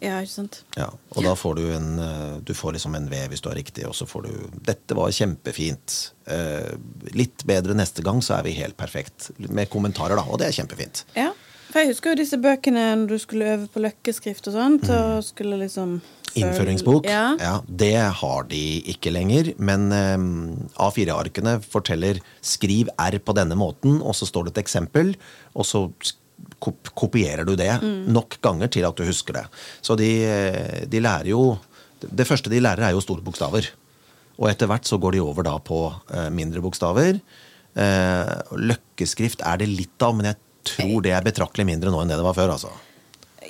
[0.00, 0.62] Ja, ikke sant?
[0.78, 3.58] Ja, og da får du en eh, Du får liksom en V hvis du har
[3.58, 4.32] riktig, og så får du
[4.64, 5.98] 'Dette var kjempefint'.
[6.26, 6.72] Eh,
[7.12, 9.30] litt bedre neste gang, så er vi helt perfekt.
[9.38, 10.24] Med kommentarer, da.
[10.24, 11.04] Og det er kjempefint.
[11.16, 11.32] Ja.
[11.70, 15.22] For jeg husker jo disse bøkene når du skulle øve på løkkeskrift og sånt, og
[15.24, 16.46] skulle liksom Mm.
[16.46, 17.06] Innføringsbok.
[17.06, 17.60] Ja.
[17.66, 19.52] det har de ikke lenger.
[19.58, 20.16] Men eh,
[20.78, 25.16] A4-arkene forteller 'skriv R på denne måten', og så står det et eksempel,
[25.54, 25.90] og så
[26.60, 29.44] kopierer du det nok ganger til at du husker det.
[29.80, 30.10] Så de,
[30.90, 31.58] de lærer jo
[32.00, 33.66] Det første de lærer, er jo store bokstaver.
[34.40, 35.82] Og etter hvert så går de over da på
[36.16, 37.18] eh, mindre bokstaver.
[37.76, 40.38] Eh, løkkeskrift er det litt av, men jeg
[40.70, 42.54] tror det er betraktelig mindre nå enn det det var før.
[42.56, 42.72] altså.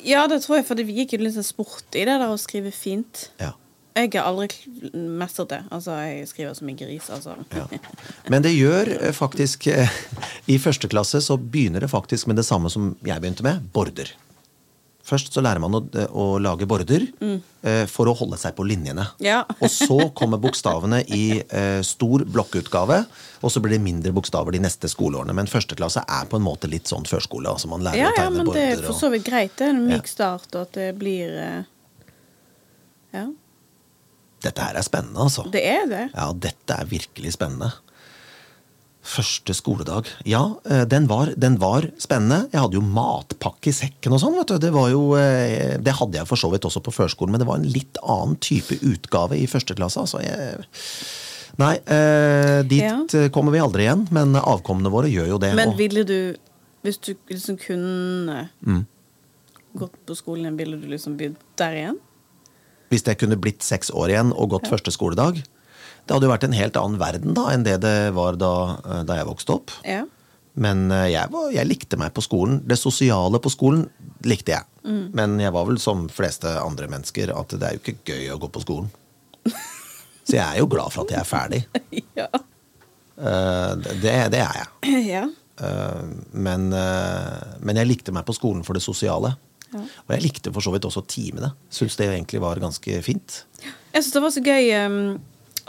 [0.03, 2.41] ja, det tror jeg, for vi gikk jo litt sånn sport i det der å
[2.41, 3.29] skrive fint.
[3.39, 3.55] Ja.
[4.01, 4.49] Jeg har aldri
[4.95, 5.61] mestret det.
[5.71, 7.37] Altså, jeg skriver som en gris, altså.
[7.55, 7.67] Ja.
[8.33, 10.01] Men det gjør eh, faktisk eh,
[10.51, 14.13] I første klasse så begynner det faktisk med det samme som jeg begynte med border.
[15.11, 15.81] Først så lærer man å,
[16.13, 19.09] å lage border eh, for å holde seg på linjene.
[19.23, 19.43] Ja.
[19.63, 23.01] og så kommer bokstavene i eh, stor blokkutgave,
[23.41, 25.35] og så blir det mindre bokstaver de neste skoleårene.
[25.37, 27.51] Men første klasse er på en måte litt sånn førskole.
[27.51, 29.57] altså Man lærer Ja, å ja, men men det er for så vidt greit.
[29.59, 31.63] Det er en myk start, og at det blir eh,
[33.17, 33.27] Ja.
[34.41, 35.45] Dette her er spennende, altså.
[35.53, 36.05] Det er det.
[36.15, 37.73] Ja, dette er virkelig spennende.
[39.11, 40.07] Første skoledag.
[40.29, 42.43] Ja, eh, den var, den var spennende.
[42.53, 44.37] Jeg hadde jo matpakke i sekken og sånn.
[44.37, 44.59] vet du.
[44.61, 47.49] Det, var jo, eh, det hadde jeg for så vidt også på førskolen, men det
[47.49, 50.05] var en litt annen type utgave i første klasse.
[50.05, 50.61] Altså, jeg,
[51.61, 52.99] nei, eh, dit Ja.
[53.17, 55.55] eh, kommer vi aldri igjen, men avkommene våre gjør jo det.
[55.57, 56.37] Men ville du,
[56.85, 58.85] hvis du liksom kunne Mm.
[59.77, 61.99] gått på skolen igjen, ville du liksom begynt der igjen?
[62.91, 66.47] Hvis jeg kunne blitt seks år igjen og gått første skoledag Det hadde jo vært
[66.49, 68.49] en helt annen verden da enn det det var da,
[68.83, 69.71] eh, da jeg vokste opp.
[69.87, 70.01] Ja.
[70.59, 72.59] Men eh, jeg, var, jeg likte meg på skolen.
[72.67, 73.85] Det sosiale på skolen
[74.27, 74.67] likte jeg.
[75.15, 78.39] Men jeg var vel som fleste andre mennesker at det er jo ikke gøy å
[78.43, 78.89] gå på skolen.
[80.27, 81.61] Så jeg er jo glad for at jeg er ferdig.
[82.21, 82.27] ja.
[83.21, 83.73] Eh,
[84.03, 85.05] Det, det er jeg.
[85.13, 85.27] ja.
[86.33, 89.35] Men, men jeg likte meg på skolen for det sosiale.
[89.71, 89.83] Ja.
[89.83, 91.53] Og jeg likte for så vidt også timene.
[91.73, 93.43] Syns det egentlig var ganske fint.
[93.93, 95.01] Jeg syns det var så gøy um,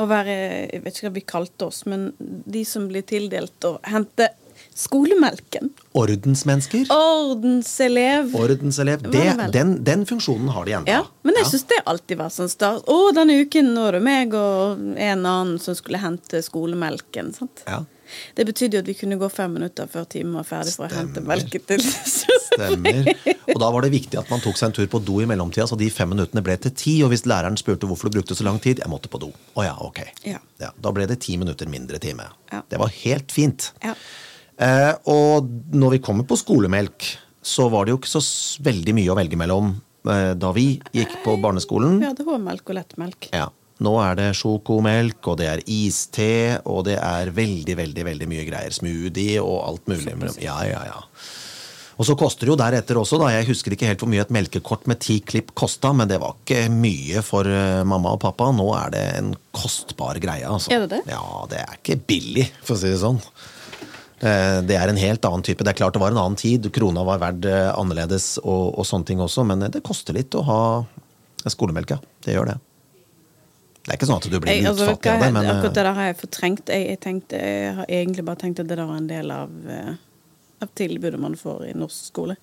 [0.02, 0.36] å være
[0.72, 4.32] Jeg vet ikke hva vi kalte oss, men de som blir tildelt å hente
[4.78, 5.70] skolemelken.
[5.98, 6.86] Ordensmennesker.
[6.90, 8.36] Ordenselev.
[8.36, 9.02] Ordenselev.
[9.04, 10.92] Det, det den, den funksjonen har de ennå.
[10.92, 12.84] Ja, men jeg syns det alltid var sånn stas.
[12.88, 17.34] Å, denne uken når det meg og en annen som skulle hente skolemelken.
[17.36, 17.66] sant?
[17.68, 17.84] Ja.
[18.38, 20.95] Det betydde jo at vi kunne gå fem minutter før timen var ferdig for å
[20.95, 21.84] hente melken til
[22.52, 23.12] Stemmer.
[23.54, 25.67] Og da var det viktig at man tok seg en tur på do i mellomtida,
[25.69, 26.95] så de fem minuttene ble til ti.
[27.06, 29.32] Og hvis læreren spurte hvorfor du brukte så lang tid, jeg måtte på do.
[29.56, 30.04] Å ja, ok.
[30.28, 30.41] Ja.
[30.60, 32.28] da ble det ti minutter mindre time.
[32.52, 32.63] Ja.
[32.67, 33.71] Det var helt fint.
[33.86, 33.95] Ja.
[34.62, 37.08] Eh, og når vi kommer på skolemelk,
[37.41, 38.21] så var det jo ikke så
[38.63, 39.74] veldig mye å velge mellom
[40.12, 41.97] eh, da vi gikk på barneskolen.
[42.04, 43.32] Vi hadde H-melk og lettmelk.
[43.34, 43.50] Ja.
[43.82, 46.28] Nå er det sjokomelk, og det er iste,
[46.70, 48.74] og det er veldig, veldig veldig mye greier.
[48.76, 50.13] Smoothie og alt mulig.
[50.44, 51.00] Ja, ja, ja.
[52.02, 53.28] Og så koster det jo deretter også, da.
[53.34, 56.38] Jeg husker ikke helt hvor mye et melkekort med ti klipp kosta, men det var
[56.39, 58.48] ikke mye for eh, mamma og pappa.
[58.58, 60.72] Nå er det en kostbar greie, altså.
[60.74, 61.02] Er det det?
[61.13, 63.20] Ja, det er ikke billig, for å si det sånn.
[64.22, 65.65] Eh, Det er en helt annen type.
[65.65, 66.70] Det er klart det var en annen tid.
[66.74, 70.46] Krona var verd eh, annerledes og, og sånne ting også, men det koster litt å
[70.50, 70.60] ha
[71.50, 72.02] skolemelk, ja.
[72.26, 72.60] Det gjør det.
[73.82, 75.74] Det er ikke sånn at du blir Jeg, altså, utfattig av det, men akkurat eh,
[75.74, 76.70] det der har jeg fortrengt.
[76.70, 79.56] Jeg, jeg, tenkte, jeg har egentlig bare tenkt at det der var en del av,
[79.74, 79.94] eh,
[80.62, 82.36] av tilbudet man får i norsk skole.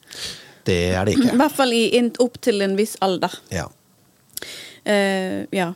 [0.66, 1.28] det er det ikke.
[1.36, 1.84] I hvert fall i,
[2.24, 3.38] opp til en viss alder.
[3.54, 3.68] Ja.
[4.88, 5.72] Uh, ja.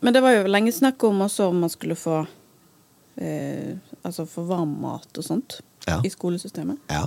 [0.00, 3.72] Men det var jo lenge snakk om også om man skulle få uh,
[4.06, 6.00] Altså få varm mat og sånt Ja.
[6.04, 6.78] i skolesystemet.
[6.90, 7.06] ja.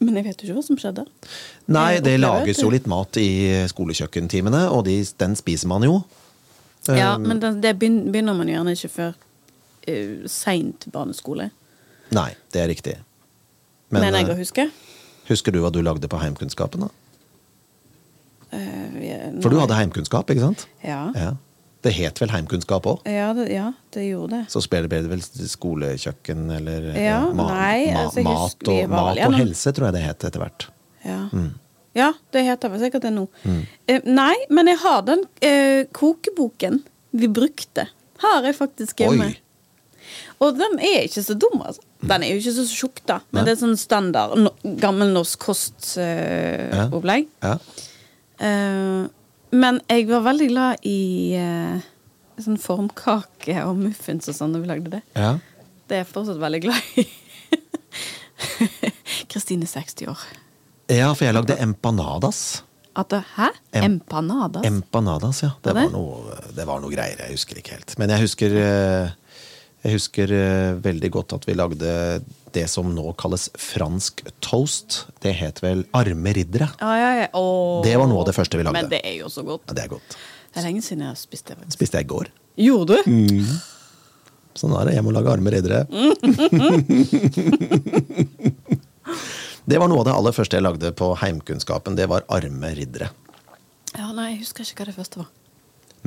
[0.00, 1.04] Men jeg vet jo ikke hva som skjedde.
[1.76, 3.28] Nei, det lages jo litt mat i
[3.68, 6.00] skolekjøkkentimene, og de, den spiser man jo.
[6.88, 11.50] Ja, Eh, men det, det begynner man gjerne ikke før uh, seint barneskole.
[12.16, 12.96] Nei, det er riktig.
[13.90, 14.70] Men Men, jeg kan huske.
[15.28, 16.90] husker du hva du lagde på heimkunnskapen, da?
[18.50, 20.66] Uh, For du hadde heimkunnskap, ikke sant?
[20.82, 21.10] Ja.
[21.14, 21.34] Ja.
[21.80, 23.06] Det het vel heimkunnskap òg?
[23.08, 24.52] Ja, ja, det gjorde det.
[24.52, 29.20] Så ble det vel skolekjøkken eller eh, Ja, ma nei, altså, mat, og, vel mat
[29.24, 30.66] og helse, tror jeg det het etter hvert.
[31.06, 31.22] Ja.
[31.32, 31.52] Mm.
[31.96, 33.24] ja, det heter vel sikkert det nå.
[33.88, 36.82] Eh, nei, men jeg har den eh, kokeboken
[37.16, 37.88] vi brukte.
[38.20, 39.30] Har jeg faktisk hjemme.
[39.32, 39.38] Oi.
[40.40, 41.84] Og den er ikke så dum, altså.
[42.00, 43.18] Den er jo ikke så tjukk, da.
[43.30, 43.46] Men Nei.
[43.48, 47.28] det er sånn standard no, gammelnorsk kostopplegg.
[47.44, 47.56] Ja.
[48.40, 49.08] Eh,
[49.52, 50.98] men jeg var veldig glad i
[51.38, 51.80] eh,
[52.40, 55.02] sånn formkake og muffins og sånn når vi lagde det.
[55.18, 55.38] ja.
[55.90, 57.04] Det er jeg fortsatt veldig glad i.
[59.32, 60.20] Kristine 60 år.
[60.90, 62.60] Ja, for jeg lagde empanadas.
[62.98, 63.48] At det, hæ?
[63.78, 64.64] Em- Empanadas?
[64.66, 65.50] Empanadas, ja.
[65.62, 65.80] Det det?
[65.80, 67.18] var, noe, det var noe greier.
[67.24, 67.96] Jeg husker ikke helt.
[67.98, 69.10] Men jeg husker, eh,
[69.82, 71.90] jeg husker eh, veldig godt at vi lagde
[72.56, 75.06] det som nå kalles fransk toast.
[75.22, 76.68] Det het vel arme riddere.
[76.78, 77.28] Ah, ja, ja.
[77.36, 77.82] Åh.
[77.86, 78.78] Det var noe av det første vi lagde.
[78.78, 79.64] Men det er jo så godt.
[79.70, 80.16] Ja, det er godt.
[80.50, 81.56] Det er lenge siden jeg har spist det.
[81.58, 81.76] faktisk.
[81.78, 82.26] Spiste jeg i går.
[82.60, 83.10] Gjorde du?
[84.58, 84.96] Sånn er det.
[84.98, 85.80] Jeg må lage arme riddere.
[89.70, 91.96] det var noe av det aller første jeg lagde på heimkunnskapen.
[91.98, 93.08] Det var arme riddere.
[93.94, 95.30] Ja, nei, jeg husker ikke hva det første var.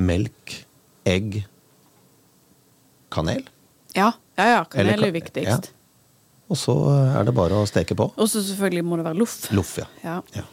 [0.00, 0.44] Melk,
[1.08, 1.44] egg,
[3.14, 3.44] kanel.
[3.94, 4.62] Ja, ja, ja.
[4.70, 5.68] Kanel er viktigst.
[5.70, 5.83] Ja.
[6.52, 6.74] Og så
[7.20, 8.10] er det bare å steke på.
[8.20, 9.38] Og så selvfølgelig må det være loff.
[9.56, 9.86] Loff, ja.
[10.04, 10.18] Ja.
[10.36, 10.44] ja.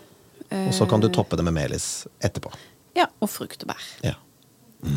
[0.68, 2.52] Og så kan du toppe det med melis etterpå.
[2.98, 3.86] ja, og frukt og bær.
[4.04, 4.16] Ja.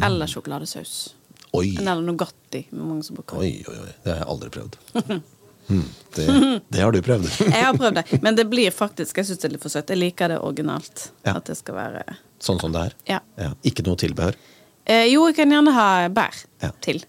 [0.06, 1.14] Eller sjokoladesaus.
[1.54, 2.64] Oi, Eller Nugatti.
[2.74, 3.92] Mange som oi, oi, oi.
[4.02, 4.78] Det har jeg aldri prøvd.
[5.64, 5.80] Hmm,
[6.12, 7.24] det, det har du prøvd.
[7.40, 9.88] Jeg har prøvd det, men det blir faktisk Jeg syns det er litt for søtt.
[9.94, 11.06] Jeg liker det originalt.
[11.24, 11.38] Ja.
[11.38, 12.02] At det skal være
[12.44, 12.96] Sånn som det er.
[13.08, 13.48] Ja.
[13.64, 14.36] Ikke noe tilbehør.
[14.84, 16.68] eh, Jo, jeg kan gjerne ha bær Ja.
[16.68, 16.82] Mm.
[16.84, 17.00] til.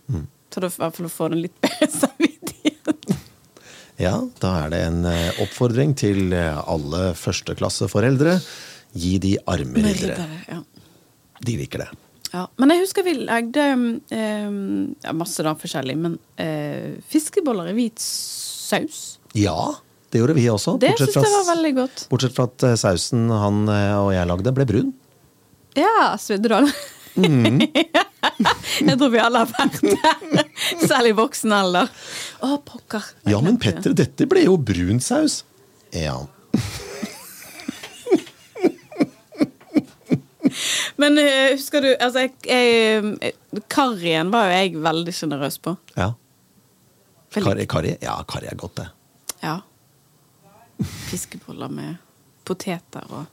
[0.55, 2.34] Så da får du den litt bedre samvittighet.
[4.01, 8.37] Ja, da er det en eh, oppfordring til eh, alle førsteklasseforeldre.
[8.95, 10.25] Gi de arme Med riddere.
[10.51, 10.61] ja.
[11.45, 11.87] De liker det.
[12.33, 13.63] Ja, men jeg husker vi lagde
[14.11, 14.45] eh,
[15.03, 19.19] ja, masse da forskjellig, men eh, fiskeboller i hvit saus.
[19.35, 19.55] Ja,
[20.11, 20.75] det gjorde vi også.
[20.81, 22.05] Det synes syns jeg var veldig godt.
[22.11, 24.91] Bortsett fra at eh, sausen han og jeg lagde, ble brun.
[25.75, 26.71] Ja, svidde du den?
[27.15, 27.61] Mm.
[28.89, 30.49] jeg tror vi alle har vært der.
[30.89, 31.91] Selv i voksen alder.
[32.43, 33.03] Å, pokker.
[33.29, 33.59] Ja, men.
[33.61, 35.43] Petter, dette ble jo brun saus.
[35.95, 36.17] Ja.
[41.01, 43.31] Men eh, husker du altså, jeg,
[43.71, 45.73] Karrien var jo jeg veldig sjenerøs på.
[45.97, 46.13] Ja.
[47.35, 47.97] Karri, karri?
[47.99, 48.87] Ja, karri er godt, det.
[49.41, 49.57] Ja.
[51.09, 51.97] Fiskeboller med
[52.47, 53.25] poteter og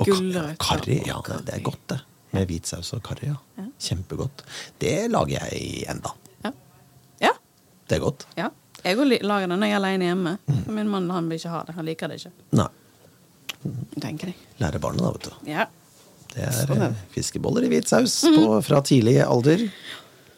[0.00, 0.58] gulrøtter.
[0.62, 2.00] Karri, ja, det er godt, det.
[2.34, 3.36] Med hvit saus og karri, ja.
[3.60, 3.64] Ja.
[3.88, 4.44] Kjempegodt.
[4.82, 6.12] Det lager jeg enda.
[6.44, 6.52] Ja.
[7.28, 7.32] ja.
[7.88, 8.26] Det er godt.
[8.38, 8.50] ja.
[8.84, 10.32] Jeg lager det når jeg er alene hjemme.
[10.44, 10.56] Mm.
[10.76, 11.72] Min mann han vil ikke ha det.
[11.78, 12.32] Han liker det ikke.
[12.58, 12.66] Nei.
[14.02, 14.36] Tenker jeg.
[14.60, 15.48] Lære barnet, da, vet du.
[15.48, 15.64] Ja.
[16.34, 19.62] Det er Sånn eh, fiskeboller i hvit saus på, fra tidlig alder.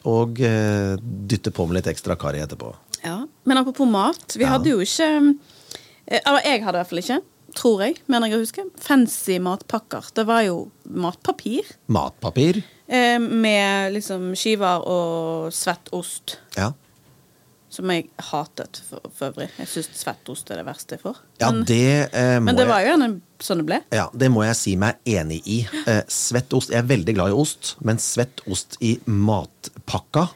[0.07, 2.71] Og eh, dytte på med litt ekstra karri etterpå.
[3.03, 3.17] ja.
[3.43, 4.37] Men apropos mat.
[4.39, 5.09] Vi hadde jo ikke
[6.07, 7.19] eh, Eller jeg hadde i hvert fall ikke,
[7.57, 10.11] tror jeg, mener jeg å huske, fancy matpakker.
[10.15, 11.67] Det var jo matpapir.
[11.91, 12.61] Matpapir.
[12.87, 16.37] Eh, med liksom skiver og svett ost.
[16.55, 16.71] Ja.
[17.73, 19.49] Som jeg hatet for, for øvrig.
[19.59, 21.17] Jeg syns svett ost er det verste jeg får.
[21.41, 21.81] ja, men, det
[22.15, 23.09] eh, men det var jo gjerne
[23.43, 23.81] sånn det ble.
[23.93, 25.57] Ja, Det må jeg si meg enig i.
[25.83, 30.29] Eh, svett ost Jeg er veldig glad i ost, men svett ost i matpakka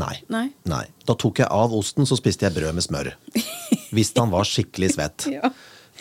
[0.00, 0.14] Nei.
[0.32, 0.46] Nei.
[0.64, 0.86] Nei.
[1.04, 3.10] Da tok jeg av osten, så spiste jeg brød med smør.
[3.92, 5.26] Hvis han var skikkelig svett.
[5.36, 5.50] Ja.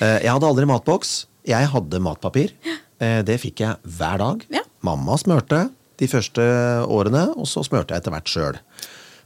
[0.02, 1.14] Eh, jeg hadde aldri matboks.
[1.48, 2.56] Jeg hadde matpapir.
[3.02, 4.44] Eh, det fikk jeg hver dag.
[4.54, 4.66] Ja.
[4.86, 5.68] Mamma smørte
[6.02, 6.44] de første
[6.90, 8.60] årene, og så smørte jeg etter hvert sjøl.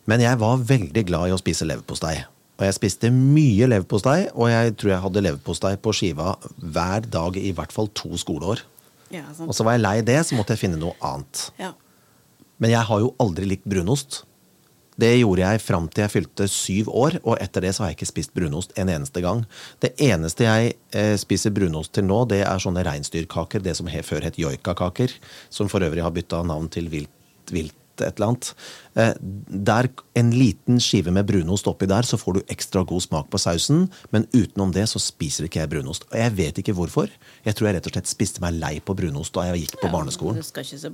[0.06, 2.18] Men jeg var veldig glad i å spise leverpostei.
[2.56, 7.40] Og jeg spiste mye leverpostei, og jeg tror jeg hadde leverpostei på skiva hver dag
[7.40, 8.64] i hvert fall to skoleår.
[9.12, 9.26] Ja.
[9.44, 11.50] Og så var jeg lei det, så måtte jeg finne noe annet.
[11.60, 11.74] Ja.
[12.64, 14.24] Men jeg har jo aldri likt brunost.
[15.00, 18.00] Det gjorde jeg fram til jeg fylte syv år, og etter det så har jeg
[18.00, 19.44] ikke spist brunost en eneste gang.
[19.84, 24.28] Det eneste jeg eh, spiser brunost til nå, det er sånne reinsdyrkaker, det som før
[24.28, 25.12] het joikakaker,
[25.50, 27.12] som for øvrig har bytta navn til vilt,
[27.52, 28.52] vilt et eller annet.
[29.00, 29.12] Eh,
[29.70, 33.42] der, en liten skive med brunost oppi der, så får du ekstra god smak på
[33.42, 36.08] sausen, men utenom det så spiser ikke jeg brunost.
[36.12, 37.12] Og jeg vet ikke hvorfor.
[37.46, 39.92] Jeg tror jeg rett og slett spiste meg lei på brunost da jeg gikk på
[39.94, 40.42] barneskolen.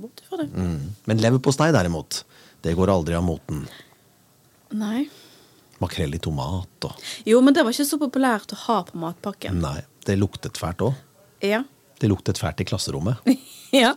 [0.02, 0.50] Bort fra det.
[0.54, 0.92] Mm.
[1.10, 2.22] Men leverpostei derimot,
[2.62, 3.66] det går aldri av moten.
[4.78, 5.06] Nei.
[5.82, 9.58] Makrell i tomat og Jo, men det var ikke så populært å ha på matpakken.
[9.62, 10.98] Nei, det luktet fælt òg.
[11.42, 11.62] Ja.
[11.98, 13.22] Det luktet fælt i klasserommet.
[13.82, 13.94] ja.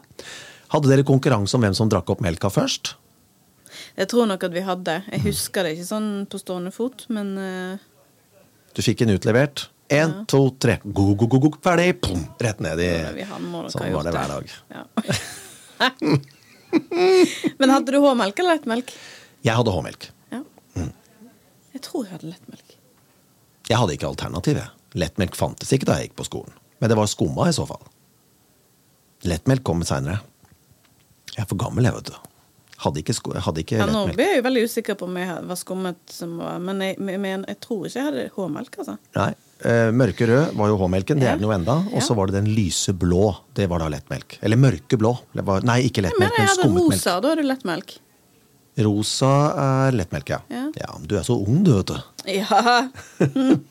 [0.74, 2.96] Hadde dere konkurranse om hvem som drakk opp melka først?
[3.96, 5.00] Jeg tror nok at vi hadde.
[5.12, 7.86] Jeg husker det ikke sånn på stående fot, men uh...
[8.76, 9.70] Du fikk en utlevert.
[9.94, 10.80] Én, to, tre.
[10.84, 11.92] Go, go, go, go, ferdig!
[12.02, 12.90] Pum, rett ned i
[13.70, 14.56] Sånn var det hver dag.
[14.74, 14.84] Ja.
[17.62, 18.96] men hadde du H-melk eller lettmelk?
[19.46, 20.10] Jeg hadde H-melk.
[21.86, 22.76] Tror jeg hadde lettmelk.
[23.70, 24.70] Jeg hadde ikke alternativet.
[24.96, 26.54] Lettmelk fantes ikke da jeg gikk på skolen.
[26.82, 27.82] Men det var skumma i så fall.
[29.26, 30.20] Lettmelk kom seinere.
[31.36, 32.32] Jeg er for gammel, jeg, vet du.
[32.86, 34.18] Hadde ikke, sko hadde ikke Ja, nå lettmelk.
[34.20, 37.46] ble jeg jo veldig usikker på om jeg var skummet, som var, men jeg, men
[37.48, 38.98] jeg, tror ikke jeg hadde H-melk, altså.
[39.16, 39.30] Nei.
[39.66, 41.34] Eh, mørke rød var jo H-melken, det Ja.
[41.34, 41.78] er den jo enda.
[41.96, 42.16] Og så Ja.
[42.20, 43.36] var det den lyse blå.
[43.56, 44.38] Det var da lettmelk.
[44.44, 45.18] Eller mørke blå.
[45.34, 46.94] Var, nei, ikke lettmelk, men hadde skummet melk.
[46.94, 47.98] rosa, da er det lettmelk.
[48.84, 49.32] Rosa
[49.88, 50.42] er lettmelk, ja.
[50.52, 50.92] Ja.
[51.00, 51.98] Du er så ung, du, vet du.
[52.36, 52.90] Ja.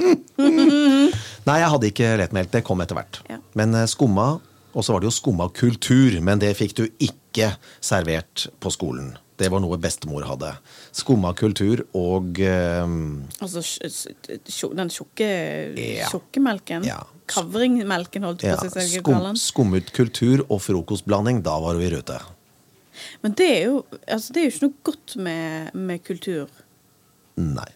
[0.00, 2.50] Nei, jeg hadde ikke lettmelk.
[2.52, 3.20] Det kom etter hvert.
[3.30, 3.38] Ja.
[3.58, 4.28] Men eh, skumma,
[4.70, 9.14] og så var det jo skumma kultur, men det fikk du ikke servert på skolen.
[9.40, 10.50] Det var noe bestemor hadde.
[10.92, 13.62] Skumma kultur og um, Altså
[14.76, 15.28] den tjukke
[15.80, 16.10] Ja.
[16.12, 16.84] tjukke melken.
[16.84, 16.98] Ja.
[17.30, 19.00] Kavringmelken, holdt du på å si.
[19.40, 21.40] skummet kultur og frokostblanding.
[21.46, 22.18] Da var du i rute.
[23.24, 26.50] Men det er jo, altså, det er jo ikke noe godt med, med kultur.
[27.40, 27.68] Nei.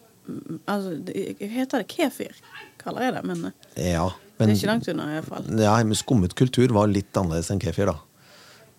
[0.70, 2.37] Altså, det, heter det kefir,
[2.80, 3.24] kaller jeg det.
[3.28, 3.42] Men
[3.76, 5.48] ja, men det er ikke langt unna, iallfall.
[5.61, 7.98] Ja, men skummet kultur var litt annerledes enn kefir, da.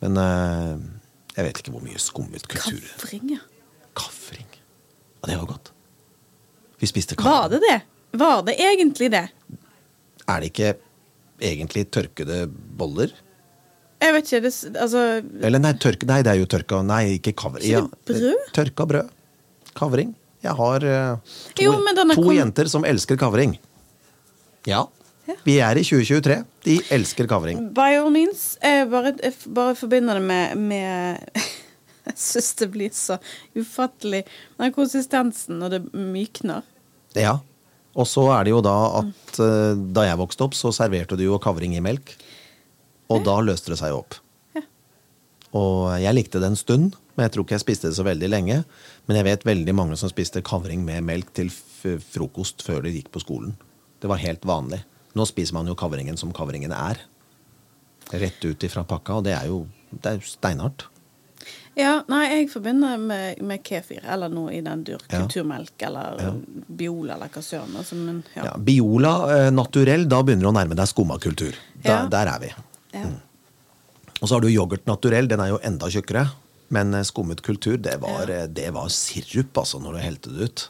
[0.03, 0.71] Men eh,
[1.37, 3.43] jeg vet ikke hvor mye skummet kultur Kafring, ja.
[3.95, 4.49] Kafring.
[5.21, 5.71] Ja, det var godt.
[6.81, 7.77] Vi spiste Var det det?
[8.19, 9.27] Var det egentlig det?
[10.25, 10.73] Er det ikke
[11.43, 13.13] egentlig tørkede boller?
[14.03, 14.41] Jeg vet ikke.
[14.43, 15.03] Det, altså
[15.47, 17.67] Eller nei, tørk, nei, det er jo tørka Nei, ikke kavring.
[17.69, 18.49] Ja, brød?
[18.55, 19.13] Tørka brød.
[19.75, 20.11] Kavring.
[20.45, 21.71] Jeg har uh, to, Jo,
[22.11, 23.55] to kom- jenter som elsker kavring.
[24.69, 24.83] Ja.
[25.25, 25.33] Ja.
[25.47, 26.37] Vi er i 2023.
[26.67, 27.63] De elsker kavring.
[27.73, 28.51] By all means.
[28.61, 31.41] Jeg bare, jeg bare forbinder det med, med
[32.05, 33.17] Jeg syns det blir så
[33.57, 34.21] ufattelig
[34.59, 36.61] Den konsistensen når det mykner.
[37.17, 37.39] Ja.
[37.95, 41.23] Og så er det jo da at eh, da jeg vokste opp, så serverte du
[41.25, 42.11] jo kavring i melk.
[43.13, 44.17] Og da løste det seg jo opp.
[44.57, 44.63] Ja.
[45.55, 48.29] Og jeg likte det en stund, men jeg tror ikke jeg spiste det så veldig
[48.31, 48.63] lenge.
[49.07, 53.11] Men jeg vet veldig mange som spiste kavring med melk til frokost før de gikk
[53.13, 53.53] på skolen.
[54.01, 54.81] Det var helt vanlig.
[55.15, 56.99] Nå spiser man jo kavringen som kavringen er.
[58.11, 59.63] Rett ut ifra pakka, og det er jo
[59.95, 60.87] det er jo steinhardt.
[61.75, 64.85] Ja, nei, jeg forbinder med, med kefir, eller noe i den.
[64.87, 64.99] Ja.
[65.11, 66.31] Kulturmelk, eller Ja.
[66.67, 67.75] Biola, eller hva søren.
[67.79, 67.97] Altså,
[68.35, 68.45] ja.
[68.47, 71.57] Ja, Biola eh, naturell, da begynner du å nærme deg skummakultur.
[71.83, 72.05] Ja.
[72.11, 72.53] Der er vi.
[72.95, 73.09] Ja.
[74.21, 76.29] Og så har du yoghurt naturell, den er jo enda tjukkere.
[76.73, 78.47] Men eh, skummet kultur, det var, ja.
[78.47, 80.69] det var sirup altså, når du helte det ut.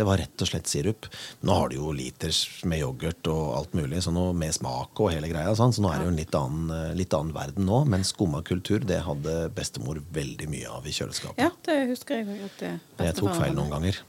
[0.00, 1.06] Det var rett og slett sirup.
[1.44, 5.10] Nå har du jo liters med yoghurt og alt mulig, så nå med smak og
[5.12, 5.50] hele greia.
[5.58, 7.82] Sånn, så nå er det jo en litt annen, eh, litt annen verden nå.
[7.90, 11.42] Men skumma kultur, det hadde bestemor veldig mye av i kjøleskapet.
[11.42, 12.64] Ja, det husker jeg òg.
[13.04, 14.00] Jeg tok feil noen ganger.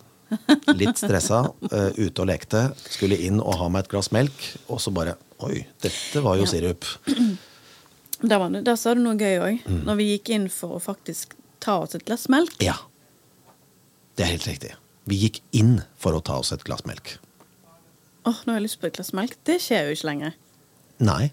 [0.79, 2.61] Litt stressa, uh, ute og lekte.
[2.87, 5.17] Skulle inn og ha meg et glass melk, og så bare
[5.47, 6.51] Oi, dette var jo Ja.
[6.53, 6.85] sirup.
[8.21, 9.63] Der, var det, der sa du noe gøy òg.
[9.65, 9.79] Mm.
[9.87, 11.31] Når vi gikk inn for å faktisk
[11.63, 12.53] ta oss et glass melk.
[12.61, 12.75] Ja.
[14.13, 14.75] Det er helt riktig.
[15.09, 17.15] Vi gikk inn for å ta oss et glass melk.
[18.29, 19.33] Åh, nå har jeg lyst på et glass melk.
[19.49, 20.35] Det skjer jo ikke lenger.
[21.01, 21.31] Nei.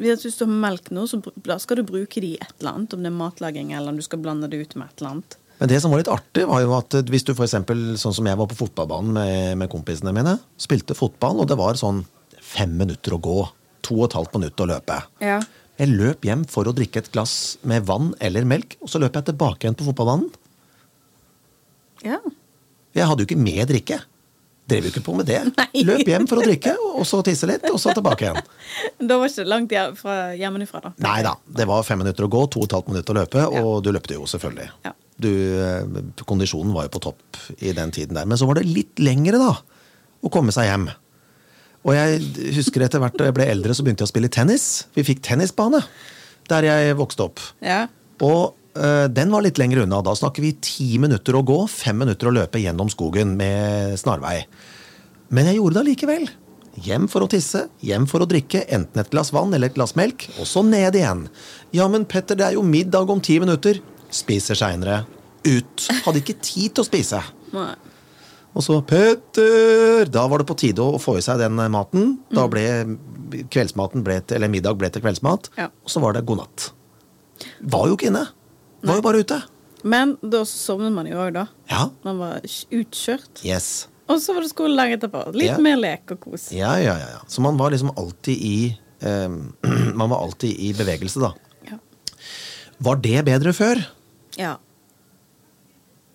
[0.00, 2.96] Hvis du har melk nå, så da skal du bruke det i et eller annet.
[2.96, 5.36] Om det er matlaging, eller om du skal blande det ut med et eller annet.
[5.60, 8.16] Men det som var litt artig, var jo at eh, hvis du for eksempel, sånn
[8.16, 12.00] som jeg var på fotballbanen med, med kompisene mine, spilte fotball, og det var sånn
[12.52, 13.40] fem minutter å gå.
[13.88, 15.00] To og et halvt minutt å løpe.
[15.24, 15.40] Ja.
[15.80, 19.16] Jeg løp hjem for å drikke et glass med vann eller melk, og så løp
[19.18, 20.30] jeg tilbake igjen på fotballbanen.
[22.06, 22.20] ja.
[22.92, 23.96] Jeg hadde jo ikke med drikke.
[24.68, 25.38] Drev jo ikke på med det.
[25.56, 25.80] Nei.
[25.88, 28.50] Løp hjem for å drikke, og så tisse litt, og så tilbake igjen.
[29.08, 30.92] Da var ikke langt fra hjemmefra, da.
[31.02, 33.46] Nei da, det var fem minutter å gå, to og et halvt minutt å løpe,
[33.62, 34.68] og du løpte jo selvfølgelig.
[34.84, 34.92] Ja.
[35.24, 38.28] Du, eh, kondisjonen var jo på topp i den tiden der.
[38.28, 39.56] Men så var det litt lengre, da,
[40.20, 40.86] å komme seg hjem.
[41.82, 44.66] Og jeg husker etter hvert da jeg ble eldre, så begynte jeg å spille tennis.
[44.94, 45.82] Vi fikk tennisbane
[46.50, 47.42] der jeg vokste opp.
[47.64, 47.86] Ja.
[48.22, 50.02] Og øh, den var litt lenger unna.
[50.04, 54.44] Da snakker vi ti minutter å gå, fem minutter å løpe gjennom skogen med snarvei.
[55.32, 56.30] Men jeg gjorde det allikevel.
[56.82, 59.92] Hjem for å tisse, hjem for å drikke enten et glass vann eller et glass
[59.98, 61.26] melk, og så ned igjen.
[61.76, 63.82] Ja, men Petter, det er jo middag om ti minutter.
[64.12, 65.02] Spiser seinere.
[65.44, 65.88] Ut.
[66.06, 67.20] Hadde ikke tid til å spise.
[67.52, 67.74] Nei.
[68.52, 70.04] Og så Petter!
[70.12, 72.18] Da var det på tide å få i seg den maten.
[72.32, 72.64] Da ble
[73.52, 75.48] kveldsmaten ble til, eller middag ble til kveldsmat.
[75.56, 75.70] Ja.
[75.84, 76.66] Og så var det god natt.
[77.64, 78.26] Var jo ikke inne.
[78.84, 79.38] Var jo bare ute.
[79.88, 81.46] Men da sovnet man jo òg, da.
[81.72, 81.86] Ja.
[82.04, 83.40] Man var utkjørt.
[83.46, 83.70] Yes.
[84.12, 85.24] Og så var det skole lenge etterpå.
[85.32, 85.58] Litt Ja.
[85.62, 86.50] mer lek og kos.
[86.52, 87.22] Ja, ja, ja, ja.
[87.32, 89.28] Så man var liksom alltid i eh,
[89.98, 91.32] Man var alltid i bevegelse, da.
[91.70, 91.78] Ja.
[92.84, 93.80] Var det bedre før?
[94.36, 94.58] Ja.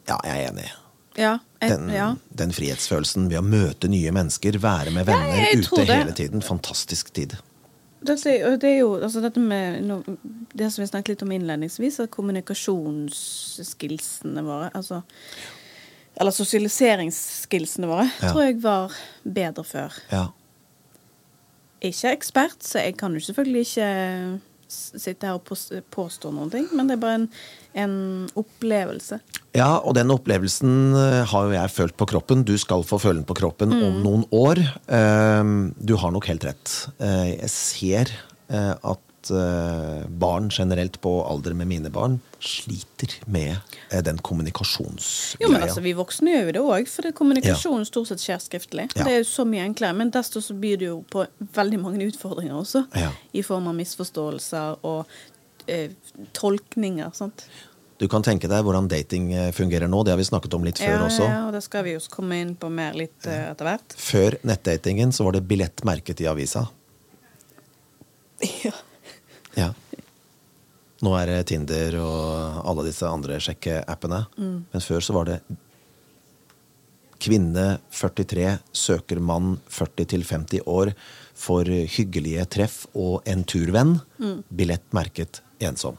[0.08, 0.70] Ja, jeg er enig.
[1.18, 1.40] Ja.
[1.60, 2.16] Jeg, Den, ja.
[2.38, 5.96] den frihetsfølelsen ved å møte nye mennesker, være med venner ja, ute det.
[5.96, 6.42] hele tiden.
[6.46, 7.34] Fantastisk tid.
[8.06, 8.16] Det,
[8.62, 10.04] det er jo altså dette med
[10.54, 14.68] Det som vi snakket litt om innledningsvis, er kommunikasjonsskillsene våre.
[14.78, 15.02] Altså,
[16.18, 18.92] eller sosialiseringsskillsene våre, tror jeg var
[19.24, 19.94] bedre før.
[20.14, 20.26] Ja.
[21.86, 23.90] Ikke ekspert, så jeg kan jo selvfølgelig ikke
[24.70, 25.48] sitte her og
[25.94, 27.28] påstå noen ting, men det er bare en,
[27.84, 27.96] en
[28.40, 29.20] opplevelse.
[29.58, 32.44] Ja, og den opplevelsen eh, har jo jeg følt på kroppen.
[32.48, 34.62] Du skal få føle den på kroppen om noen år.
[34.88, 36.76] Eh, Du har nok helt rett.
[37.00, 38.14] Eh, Jeg ser
[38.50, 39.04] eh, at
[40.08, 43.58] barn generelt på alder med mine barn sliter med
[43.90, 45.46] den kommunikasjonsgreia.
[45.46, 47.90] Jo, men altså, Vi voksne gjør jo det òg, for kommunikasjonen ja.
[47.90, 48.90] stort sett skjer skriftlig.
[48.96, 49.06] Ja.
[49.08, 51.26] Det er jo så mye enklere, men desto så byr det jo på
[51.56, 52.84] veldig mange utfordringer også.
[53.00, 53.14] Ja.
[53.32, 55.18] I form av misforståelser og
[55.72, 55.96] eh,
[56.38, 57.12] tolkninger.
[57.16, 57.48] sant?
[57.98, 60.04] Du kan tenke deg hvordan dating eh, fungerer nå.
[60.06, 61.24] Det har vi snakket om litt før også.
[61.26, 63.96] ja, og det skal vi jo komme inn på mer litt eh, etter hvert.
[63.98, 66.68] Før nettdatingen så var det billett merket i avisa.
[68.62, 68.76] Ja.
[69.58, 69.72] Ja.
[71.06, 74.24] Nå er det Tinder og alle disse andre sjekkeappene.
[74.40, 75.40] Men før så var det
[77.22, 80.92] kvinne 43 søker mann 40-50 år
[81.38, 83.98] for hyggelige treff og en turvenn.
[84.50, 85.98] Billett merket ensom.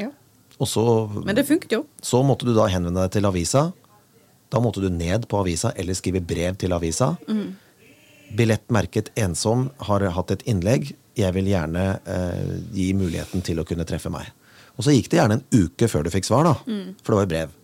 [0.00, 0.10] ja.
[0.58, 0.82] Og så,
[1.24, 1.82] Men det funket jo.
[2.00, 3.66] så måtte du da henvende deg til avisa.
[4.48, 7.16] Da måtte du ned på avisa eller skrive brev til avisa.
[8.36, 10.94] Billett merket ensom har hatt et innlegg.
[11.16, 14.28] Jeg vil gjerne eh, gi muligheten til å kunne treffe meg.
[14.76, 16.54] Og så gikk det gjerne en uke før du fikk svar, da.
[17.00, 17.54] For det var jo brev.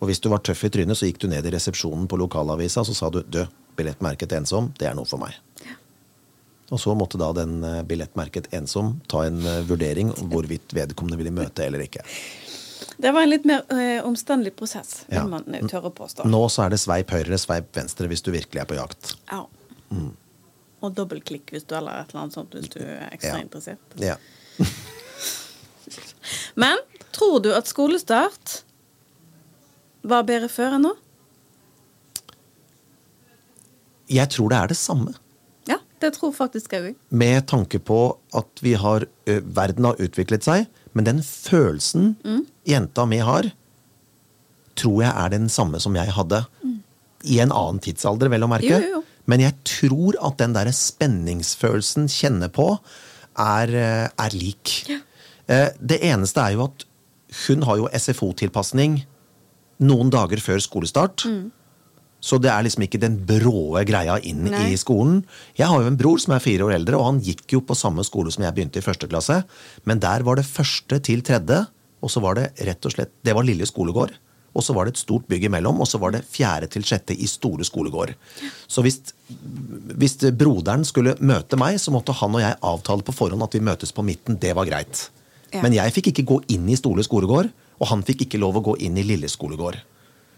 [0.00, 2.82] Og hvis du var tøff i trynet, så gikk du ned i resepsjonen på lokalavisa
[2.88, 3.44] så sa du du,
[3.78, 5.36] billettmerket ensom, det er noe for meg.
[6.70, 11.18] Og så måtte da den eh, billettmerket ensom ta en eh, vurdering om hvorvidt vedkommende
[11.18, 12.04] ville møte eller ikke.
[13.00, 15.26] Det var en litt mer eh, omstendelig prosess, vil Ja.
[15.26, 16.26] man tør tørre å påstå.
[16.30, 19.14] Nå så er det sveip høyre, sveip venstre hvis du virkelig er på jakt.
[19.30, 19.44] Ja.
[20.80, 23.42] Og dobbeltklikk hvis du eller et eller annet sånt hvis du er ekstra Ja.
[23.44, 23.98] interessert.
[24.00, 24.16] Ja.
[26.60, 26.78] Men
[27.12, 28.62] tror du at skolestart
[30.02, 30.94] var bedre før enn nå?
[34.10, 35.12] Jeg tror det er det samme.
[35.70, 36.96] Ja, det tror faktisk jeg òg.
[37.14, 37.98] Med tanke på
[38.34, 40.66] at vi har verden har utviklet seg,
[40.96, 42.16] men den følelsen
[42.66, 43.52] jenta mi har,
[44.80, 46.42] tror jeg er den samme som jeg hadde.
[47.30, 48.72] I en annen tidsalder, vel å merke.
[48.72, 49.02] Jo, jo, jo.
[49.28, 52.72] Men jeg tror at den derre spenningsfølelsen kjenner på,
[53.40, 53.72] er,
[54.08, 54.74] er lik.
[54.90, 55.00] Ja.
[55.78, 56.84] Det eneste er jo at
[57.46, 59.00] hun har jo SFO-tilpasning
[59.86, 61.24] noen dager før skolestart.
[62.20, 64.74] Så det er liksom ikke den bråe greia inn Nei.
[64.74, 65.22] i skolen.
[65.56, 67.76] Jeg har jo en bror som er fire år eldre, og han gikk jo på
[67.78, 69.40] samme skole som jeg begynte i første klasse.
[69.88, 71.62] Men der var det første til tredje,
[72.00, 74.12] og så var det rett og slett Det var lille skolegård.
[74.50, 77.14] Og så var det et stort bygg imellom, og så var det fjerde til sjette
[77.14, 78.16] i store skolegård.
[78.66, 78.98] Så hvis,
[79.94, 83.62] hvis broderen skulle møte meg, så måtte han og jeg avtale på forhånd at vi
[83.62, 84.40] møtes på midten.
[84.42, 85.06] Det var greit.
[85.54, 85.62] Ja.
[85.62, 88.66] Men jeg fikk ikke gå inn i Store skolegård, og han fikk ikke lov å
[88.72, 89.78] gå inn i Lille skolegård.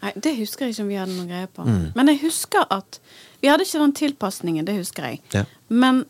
[0.02, 1.64] Nei, Det husker jeg ikke om vi hadde noen greie på.
[1.66, 1.92] Mm.
[1.96, 2.98] Men jeg husker at
[3.42, 5.22] Vi hadde ikke den tilpasningen, det husker jeg.
[5.34, 5.42] Ja.
[5.66, 6.04] Men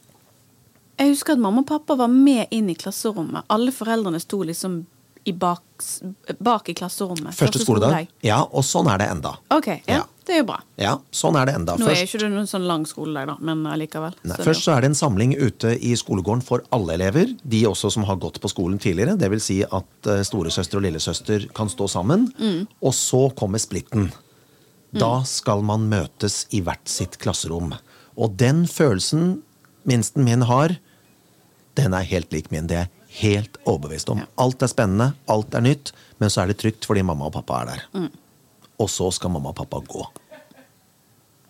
[0.99, 3.47] jeg husker at mamma og pappa var med inn i klasserommet.
[3.49, 4.83] Alle foreldrene sto liksom
[5.25, 5.63] i bak,
[6.41, 7.35] bak i klasserommet.
[7.37, 8.09] Første skoledag.
[8.27, 9.37] Ja, og sånn er det enda.
[9.55, 10.03] Ok, ja, Ja.
[10.27, 10.59] det er jo bra.
[10.79, 11.77] Ja, sånn er det enda.
[11.79, 14.15] Nå er ikke det noen sånn lang skoledag, da, men allikevel.
[14.25, 17.37] nei, Så først så er det en samling ute i skolegården for alle elever.
[17.45, 19.17] De også som har gått på skolen tidligere.
[19.19, 22.29] Det vil si at eh, storesøster og lillesøster kan stå sammen.
[22.39, 22.67] Mm.
[22.83, 24.13] Og så kommer splitten.
[24.93, 27.73] Da skal man møtes i hvert sitt klasserom.
[28.17, 29.43] Og den følelsen
[29.89, 30.77] minsten min har,
[31.75, 32.67] den er helt lik min.
[32.69, 32.89] Det er
[33.21, 34.23] helt overbevist om.
[34.23, 34.29] Ja.
[34.45, 35.93] Alt er spennende, alt er nytt,
[36.23, 37.87] men så er det trygt fordi mamma og pappa er der.
[37.97, 38.11] Mm.
[38.83, 40.07] Og så skal mamma og pappa gå.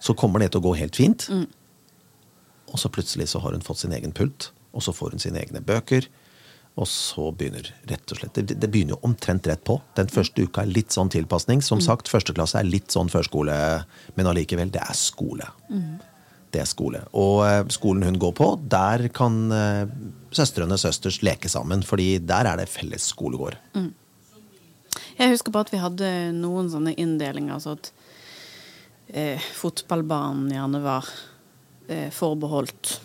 [0.03, 1.29] Så kommer det til å gå helt fint.
[1.31, 1.47] Mm.
[2.73, 5.41] Og så plutselig så har hun fått sin egen pult, og så får hun sine
[5.43, 6.09] egne bøker.
[6.81, 9.77] Og så begynner rett og slett Det, det begynner jo omtrent rett på.
[9.99, 11.61] Den første uka er litt sånn tilpasning.
[11.65, 13.55] Som sagt, første klasse er litt sånn førskole,
[14.17, 15.51] men allikevel, det er skole.
[16.53, 17.05] Det er skole.
[17.13, 19.85] Og eh, skolen hun går på, der kan eh,
[20.37, 21.83] søstrene søsters leke sammen.
[21.83, 23.57] fordi der er det felles skolegård.
[25.19, 27.93] Jeg husker bare at vi hadde noen sånne inndelinger, så at
[29.13, 31.09] eh, fotballbanen gjerne var
[31.89, 32.97] eh, forbeholdt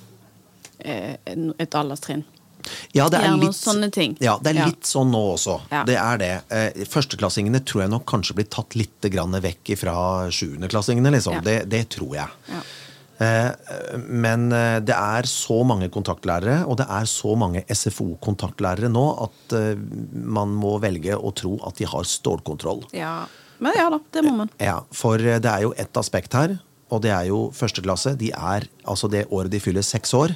[0.79, 1.15] eh,
[1.59, 2.23] et alderstrinn.
[2.91, 4.17] Ja, det er litt, sånne ting.
[4.19, 4.71] Ja, det er Ja.
[4.83, 5.59] sånn nå også.
[5.71, 5.83] Ja.
[5.87, 6.31] Det er det.
[6.51, 9.93] Eh, Førsteklassingene tror jeg nok kanskje blir tatt litt grann vekk fra
[10.33, 11.37] sjuendeklassingene, liksom.
[11.39, 11.41] Ja.
[11.45, 12.27] Det, det tror jeg.
[13.19, 13.25] Ja.
[13.49, 19.05] Eh, Men eh, det er så mange kontaktlærere, og det er så mange SFO-kontaktlærere nå,
[19.25, 19.73] at eh,
[20.13, 22.85] man må velge å tro at de har stålkontroll.
[22.93, 23.25] ja.
[23.59, 24.49] Men ja da, det må man.
[24.61, 26.51] Ja, for det er jo ett aspekt her,
[26.93, 28.11] og det er jo første klasse.
[28.15, 30.35] De er altså det året de fyller seks år,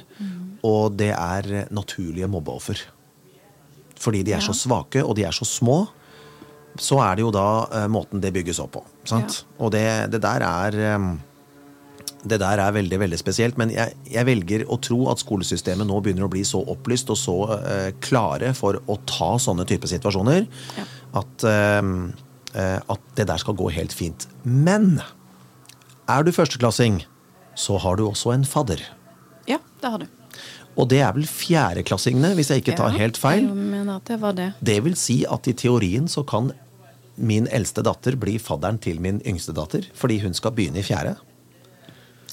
[0.66, 2.82] og det er naturlige mobbeoffer.
[4.02, 4.48] Fordi de er Ja.
[4.48, 5.84] så svake, og de er så små.
[6.82, 8.82] Så er det jo da eh, måten det bygges opp på.
[9.06, 9.44] Sant?
[9.60, 11.06] Og det, det der er eh,
[12.24, 15.96] det der er veldig veldig spesielt, men jeg, jeg velger å tro at skolesystemet nå
[16.04, 20.46] begynner å bli så opplyst og så eh, klare for å ta sånne type situasjoner
[20.78, 20.84] Ja.
[21.18, 21.82] at, eh,
[22.54, 24.28] eh, at det der skal gå helt fint.
[24.44, 25.00] Men
[26.08, 27.02] er du førsteklassing,
[27.58, 28.80] så har du også en fadder.
[29.50, 30.06] Ja, det har du.
[30.78, 33.44] Og det er vel fjerdeklassingene, hvis jeg ikke tar helt feil.
[33.44, 34.52] Jeg mener at det var det.
[34.64, 36.52] Det vil si at i teorien så kan
[37.20, 41.18] min eldste datter bli fadderen til min yngste datter, fordi hun skal begynne i fjerde.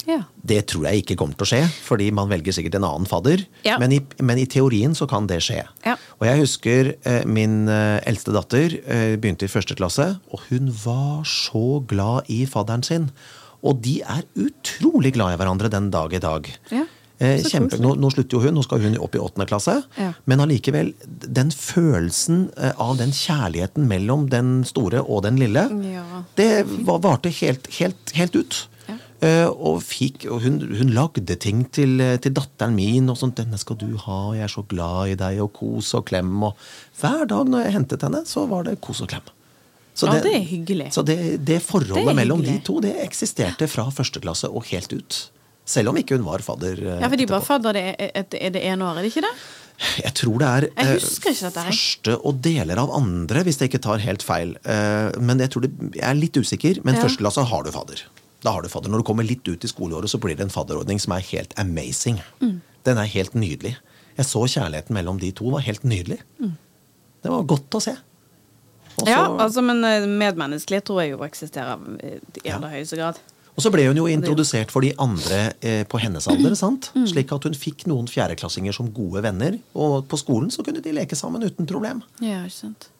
[0.08, 0.20] Ja.
[0.46, 3.42] Det tror jeg ikke kommer til å skje, fordi man velger sikkert en annen fadder.
[3.66, 3.76] Ja.
[3.82, 5.64] Men, i, men i teorien så kan det skje.
[5.86, 5.96] Ja.
[6.20, 10.70] Og jeg husker eh, min eh, eldste datter eh, begynte i første klasse, og hun
[10.84, 13.10] var så glad i fadderen sin.
[13.60, 16.48] Og de er utrolig glad i hverandre den dag i dag.
[16.72, 16.86] Ja,
[17.20, 19.74] Eh, kjempe, nå, nå slutter jo hun, nå skal hun opp i åttende klasse.
[20.00, 20.14] Ja.
[20.24, 26.22] Men allikevel, den følelsen eh, av den kjærligheten mellom den store og den lille, Ja.
[26.40, 26.48] det
[26.88, 28.62] var, varte helt, helt, helt ut.
[29.22, 33.10] Eh, og fikk, og hun, hun lagde ting til, eh, til datteren min.
[33.12, 36.06] og sånt, 'Denne skal du ha, jeg er så glad i deg', og kos og
[36.06, 36.42] klem.
[36.42, 36.56] Og
[37.00, 39.20] hver dag når jeg hentet henne, så var det kos og klem.
[39.94, 40.92] Så Ja, det er hyggelig.
[40.94, 44.92] Så det, det forholdet Det mellom de to det eksisterte fra første klasse og helt
[44.92, 45.30] ut.
[45.66, 46.78] Selv om ikke hun var fadder.
[46.80, 49.26] eh, Ja, for de var fadder det er, er- det ene året, er det ikke
[49.28, 49.36] det?
[50.04, 54.22] Jeg tror det er eh, første og deler av andre, hvis jeg ikke tar helt
[54.22, 54.56] feil.
[54.64, 57.02] Eh, Men jeg tror det, jeg er litt usikker, men Ja.
[57.02, 58.02] første klasse har du fadder.
[58.44, 58.90] Da har du fadder.
[58.92, 61.52] Når du kommer litt ut i skoleåret, så blir det en fadderordning som er helt
[61.60, 62.20] amazing.
[62.40, 62.60] Mm.
[62.88, 63.74] Den er helt nydelig.
[64.16, 66.18] Jeg så kjærligheten mellom de to var helt nydelig.
[66.40, 67.96] Det var godt å se.
[67.96, 68.06] Også,
[69.00, 69.08] Mm.
[69.08, 71.78] Ja, altså, men eh, medmenneskelig tror jeg jo eksisterer
[72.44, 73.20] i aller høyeste grad.
[73.56, 76.90] og så ble hun jo introdusert for de andre eh, på hennes alder, sant?
[76.96, 77.06] Mm.
[77.06, 79.56] slik at hun fikk noen fjerdeklassinger som gode venner.
[79.74, 82.02] Og på skolen så kunne de leke sammen uten problem.
[82.20, 82.90] Ja, ikke sant.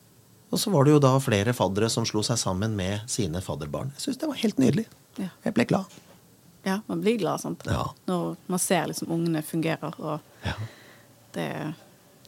[0.50, 3.92] Og så var det jo da flere faddere som slo seg sammen med sine fadderbarn.
[3.96, 4.86] Jeg syns det var helt nydelig.
[5.20, 5.28] Ja.
[5.46, 5.98] Jeg ble glad.
[6.66, 7.62] Ja, man blir glad, sant.
[7.70, 7.86] Ja.
[8.10, 10.52] Når man ser liksom ungene fungerer, og Ja.
[11.32, 11.46] det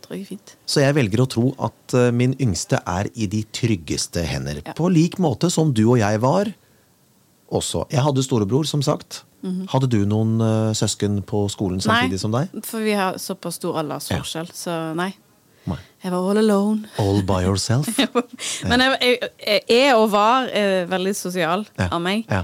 [0.02, 0.54] tror jeg er fint.
[0.66, 4.62] Så jeg velger å tro at eh, min yngste er i de tryggeste hender.
[4.78, 6.52] På lik måte som du og jeg var
[7.52, 7.84] også.
[7.92, 9.24] Jeg hadde storebror, som sagt.
[9.72, 12.48] Hadde du noen eh, søsken på skolen samtidig som deg?
[12.54, 15.10] Nei, for vi har såpass stor aldersforskjell, så nei.
[16.02, 16.88] Jeg var all alone.
[16.98, 17.86] All by yourself.
[18.66, 19.30] Men jeg, jeg,
[19.68, 21.88] jeg er og var eh, veldig sosial Ja.
[21.94, 22.24] av meg.
[22.30, 22.42] Ja.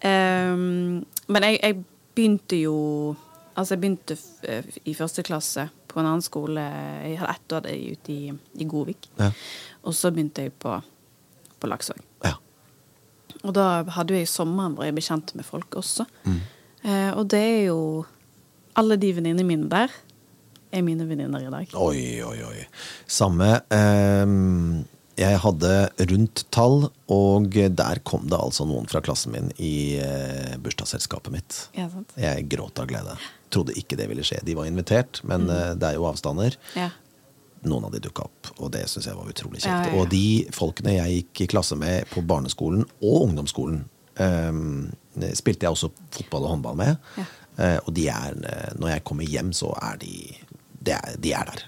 [0.00, 1.80] Um, men jeg, jeg
[2.16, 2.76] begynte jo
[3.58, 4.14] Altså, jeg begynte
[4.48, 6.62] eh, i første klasse på en annen skole.
[7.04, 8.30] Jeg hadde ett år ute i,
[8.62, 9.08] i Godvik.
[9.18, 9.26] Ja.
[9.84, 10.76] Og så begynte jeg på,
[11.60, 11.98] på Laksvåg.
[13.40, 16.04] Og da hadde jeg sommeren hvor jeg ble kjent med folk også.
[16.28, 16.40] Mm.
[16.84, 17.76] Uh, og det er jo
[18.80, 19.92] Alle de venninnene mine der
[20.72, 21.74] er mine venninner i dag.
[21.74, 22.64] Oi, oi, oi.
[23.10, 23.60] Samme.
[23.74, 24.86] Eh,
[25.20, 25.72] jeg hadde
[26.08, 31.58] rundt tall, og der kom det altså noen fra klassen min i eh, bursdagsselskapet mitt.
[31.76, 32.14] Ja, sant?
[32.16, 33.18] Jeg gråt av glede.
[33.52, 34.38] Trodde ikke det ville skje.
[34.46, 35.50] De var invitert, men Mm.
[35.50, 36.56] eh, det er jo avstander.
[36.78, 36.88] Ja.
[37.68, 39.90] Noen av de dukka opp, og det syns jeg var utrolig kjekt.
[39.92, 39.98] ja.
[40.00, 43.82] Og de folkene jeg gikk i klasse med på barneskolen og ungdomsskolen,
[44.16, 46.96] eh, spilte jeg også fotball og håndball med.
[47.18, 47.24] Ja.
[47.58, 48.32] Eh, og de er,
[48.78, 50.14] når jeg kommer hjem, så er de
[50.80, 51.66] De er, de er der.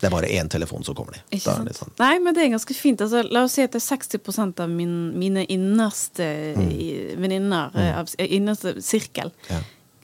[0.00, 1.20] Det er bare én telefon, så kommer de.
[1.36, 1.68] Ikke sant?
[1.68, 1.92] det sånn.
[2.00, 3.02] Nei, men det er ganske fint.
[3.04, 6.70] Altså, la oss si at det er 60 av min, mine innerste mm.
[7.20, 8.14] venninner, mm.
[8.24, 9.32] innerste sirkel.
[9.50, 9.60] Ja.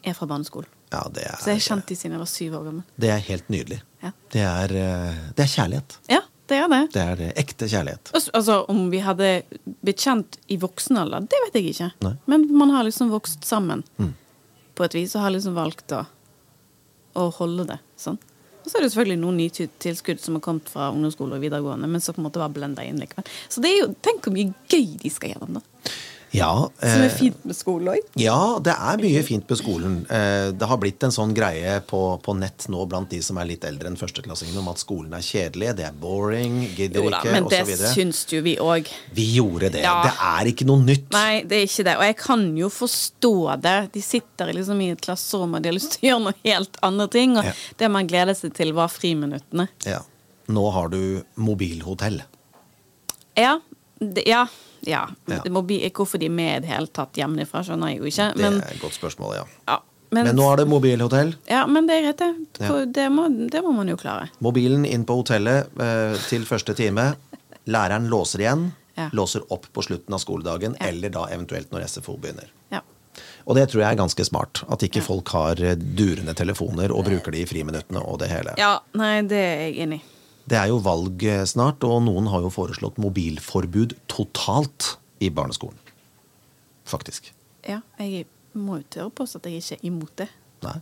[0.06, 0.68] er fra barneskolen.
[0.92, 2.84] Ja, det er, Så jeg har kjent de siden jeg var syv år gammel.
[3.02, 3.80] det er helt nydelig.
[4.04, 4.12] Ja.
[4.30, 5.96] Det, er, eh, det er kjærlighet.
[6.12, 6.82] Ja, det er det.
[6.94, 8.12] Det er eh, ekte kjærlighet.
[8.14, 9.32] Altså, om vi hadde
[9.82, 11.90] blitt kjent i voksen alder, det vet jeg ikke.
[12.06, 12.14] Nei.
[12.30, 14.14] Men man har liksom vokst sammen Mm.
[14.76, 16.04] på et vis, og har liksom valgt å,
[17.16, 18.20] å holde det sånn.
[18.66, 21.86] Og så er det selvfølgelig noen nye tilskudd som har kommet fra ungdomsskole og videregående,
[21.86, 23.28] men så på en måte var blenda inn likevel.
[23.46, 25.75] Så det er jo, tenk hvor mye gøy de skal gjennom, da.
[26.36, 26.50] Ja,
[26.82, 28.08] Som er eh, fint med skolen òg.
[28.20, 29.94] Ja, det er mye fint med skolen.
[30.12, 33.48] Eh, Det har blitt en sånn greie på, på nett nå blant de som er
[33.48, 37.20] litt eldre enn førsteklassingene, om at skolen er kjedelig, det er boring, gidder Jo da,
[37.22, 37.86] ikke, men det osv.
[37.94, 38.90] syns jo vi òg.
[39.16, 39.82] Vi gjorde det.
[39.86, 39.96] Ja.
[40.04, 41.08] Det er ikke noe nytt.
[41.16, 41.96] Nei, det er ikke det.
[41.96, 43.32] Og jeg kan jo forstå
[43.64, 43.76] det.
[43.96, 46.76] De sitter liksom i et klasserom og de har lyst til å gjøre noe helt
[46.82, 47.38] andre ting.
[47.40, 47.52] Og Ja.
[47.78, 49.68] det man gleder seg til, var friminuttene.
[49.86, 50.02] Ja.
[50.52, 52.20] Nå har du mobilhotell.
[53.36, 53.56] Ja.
[53.98, 54.44] Det, ja.
[54.84, 55.06] Ja.
[55.26, 58.26] Bli, hvorfor de er med i det hele tatt hjemmefra, skjønner jeg jo ikke.
[58.36, 59.44] Det er et godt spørsmål, ja.
[59.70, 59.78] ja,
[60.10, 61.34] men, Men nå er det mobilhotell.
[61.50, 62.24] ja, men det er greit,
[62.58, 62.80] det.
[62.94, 64.28] Det, må, det må man jo klare.
[64.44, 67.14] Mobilen inn på hotellet eh, til første time.
[67.66, 68.68] Læreren låser igjen.
[68.96, 69.08] Ja.
[69.12, 70.86] Låser opp på slutten av skoledagen, Ja.
[70.88, 72.48] eller da eventuelt når SFO begynner.
[72.72, 72.80] Ja.
[73.46, 74.62] Og det tror jeg er ganske smart.
[74.72, 78.54] At ikke folk har eh, durende telefoner og bruker de i friminuttene og det hele.
[78.60, 80.04] ja, nei, det er jeg enig i.
[80.46, 85.78] Det er jo valg eh, snart, og noen har jo foreslått mobilforbud totalt i barneskolen.
[86.86, 87.32] Faktisk.
[87.66, 90.28] Ja, jeg må jo tørre påstå at jeg ikke er imot det.
[90.62, 90.76] Nei.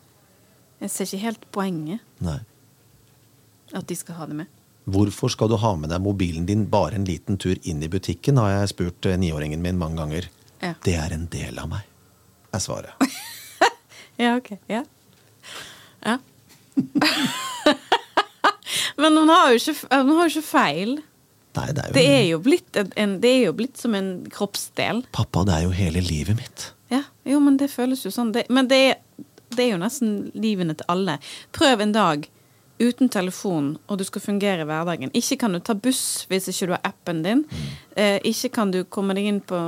[0.85, 2.41] Jeg ser ikke helt poenget Nei.
[3.73, 4.53] at de skal ha det med.
[4.85, 8.37] Hvorfor skal du ha med deg mobilen din bare en liten tur inn i butikken,
[8.37, 10.29] har jeg spurt eh, niåringen min mange ganger.
[10.61, 10.75] Ja.
[10.85, 11.89] Det er en del av meg,
[12.53, 12.93] er svaret.
[14.15, 14.53] Ja, ok.
[14.71, 14.85] Ja.
[16.07, 16.19] ja.
[19.01, 20.95] Men hun har jo ikke, hun har ikke feil.
[21.55, 23.95] Nei, det er jo, Det er jo blitt, en, en, det er jo blitt som
[23.95, 25.05] en kroppsdel.
[25.15, 26.69] Pappa, det er jo hele livet mitt.
[26.91, 28.33] Ja, jo, men det føles jo sånn.
[28.35, 31.21] Det, men det er, det er jo nesten livene til alle.
[31.55, 32.27] Prøv en dag
[32.83, 35.13] uten telefon, og du skal fungere i hverdagen.
[35.15, 37.45] Ikke kan du ta buss hvis ikke du har appen din.
[37.95, 39.59] Eh, ikke kan du komme deg inn på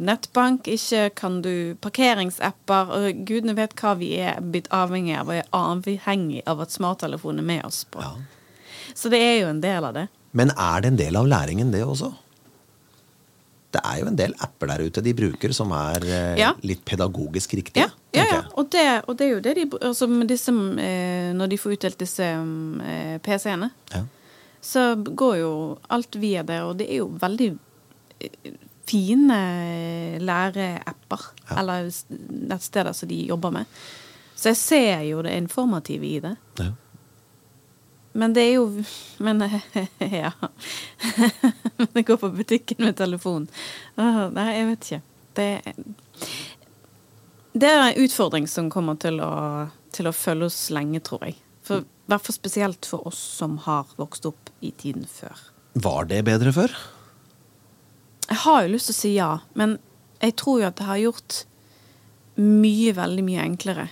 [0.00, 0.70] nettbank.
[0.72, 2.94] Ikke kan du parkeringsapper.
[2.96, 7.44] Og gudene vet hva vi er blitt avhengig av, og er avhengig av at smarttelefonen
[7.44, 8.00] er med oss på.
[8.00, 8.14] Ja.
[8.94, 10.06] Så det er jo en del av det.
[10.36, 12.12] Men er det en del av læringen, det også?
[13.76, 16.52] Det er jo en del apper der ute de bruker som er eh, Ja.
[16.62, 17.84] litt pedagogisk riktige.
[17.86, 18.42] Ja, ja, ja.
[18.56, 21.98] Og, det, og det er jo det de altså disse, eh, Når de får utdelt
[21.98, 24.04] disse eh, PC-ene, Ja.
[24.62, 25.50] så går jo
[25.90, 27.50] alt via det, og det er jo veldig
[28.20, 28.52] eh,
[28.86, 29.40] fine
[30.22, 31.20] læreapper.
[31.50, 31.58] Ja.
[31.60, 31.90] Eller
[32.48, 33.66] nettsteder som de jobber med.
[34.36, 36.36] Så jeg ser jo det informative i det.
[36.60, 36.70] Ja.
[38.16, 38.84] Men det er jo
[39.18, 39.44] Men
[39.98, 40.32] ja.
[41.76, 43.48] Men jeg går på butikken med telefon.
[43.96, 45.00] Nei, jeg vet ikke.
[45.36, 45.48] Det,
[47.52, 49.32] det er en utfordring som kommer til å,
[49.92, 51.36] til å følge oss lenge, tror jeg.
[51.66, 55.36] For, I hvert fall spesielt for oss som har vokst opp i tiden før.
[55.76, 56.72] Var det bedre før?
[58.30, 59.76] Jeg har jo lyst til å si ja, men
[60.24, 61.42] jeg tror jo at det har gjort
[62.40, 63.88] mye, veldig mye enklere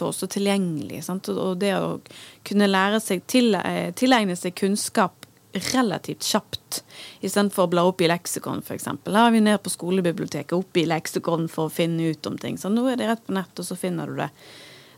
[0.00, 1.04] for oss tilgjengelig.
[1.06, 1.28] Sant?
[1.32, 2.00] Og- det å
[2.48, 3.22] kunne lære seg
[3.60, 6.82] eh, tilegne seg kunnskap relativt kjapt,
[7.26, 8.86] istedenfor å bla opp i leksikon, f.eks.
[9.04, 12.58] Da er vi ned på skolebiblioteket, opp i leksikon for å finne ut om ting.
[12.58, 14.30] Så nå er det rett på nett, og så finner du det.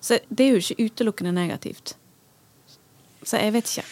[0.03, 1.95] Så det er jo ikke utelukkende negativt.
[3.23, 3.87] Så jeg vet ikke.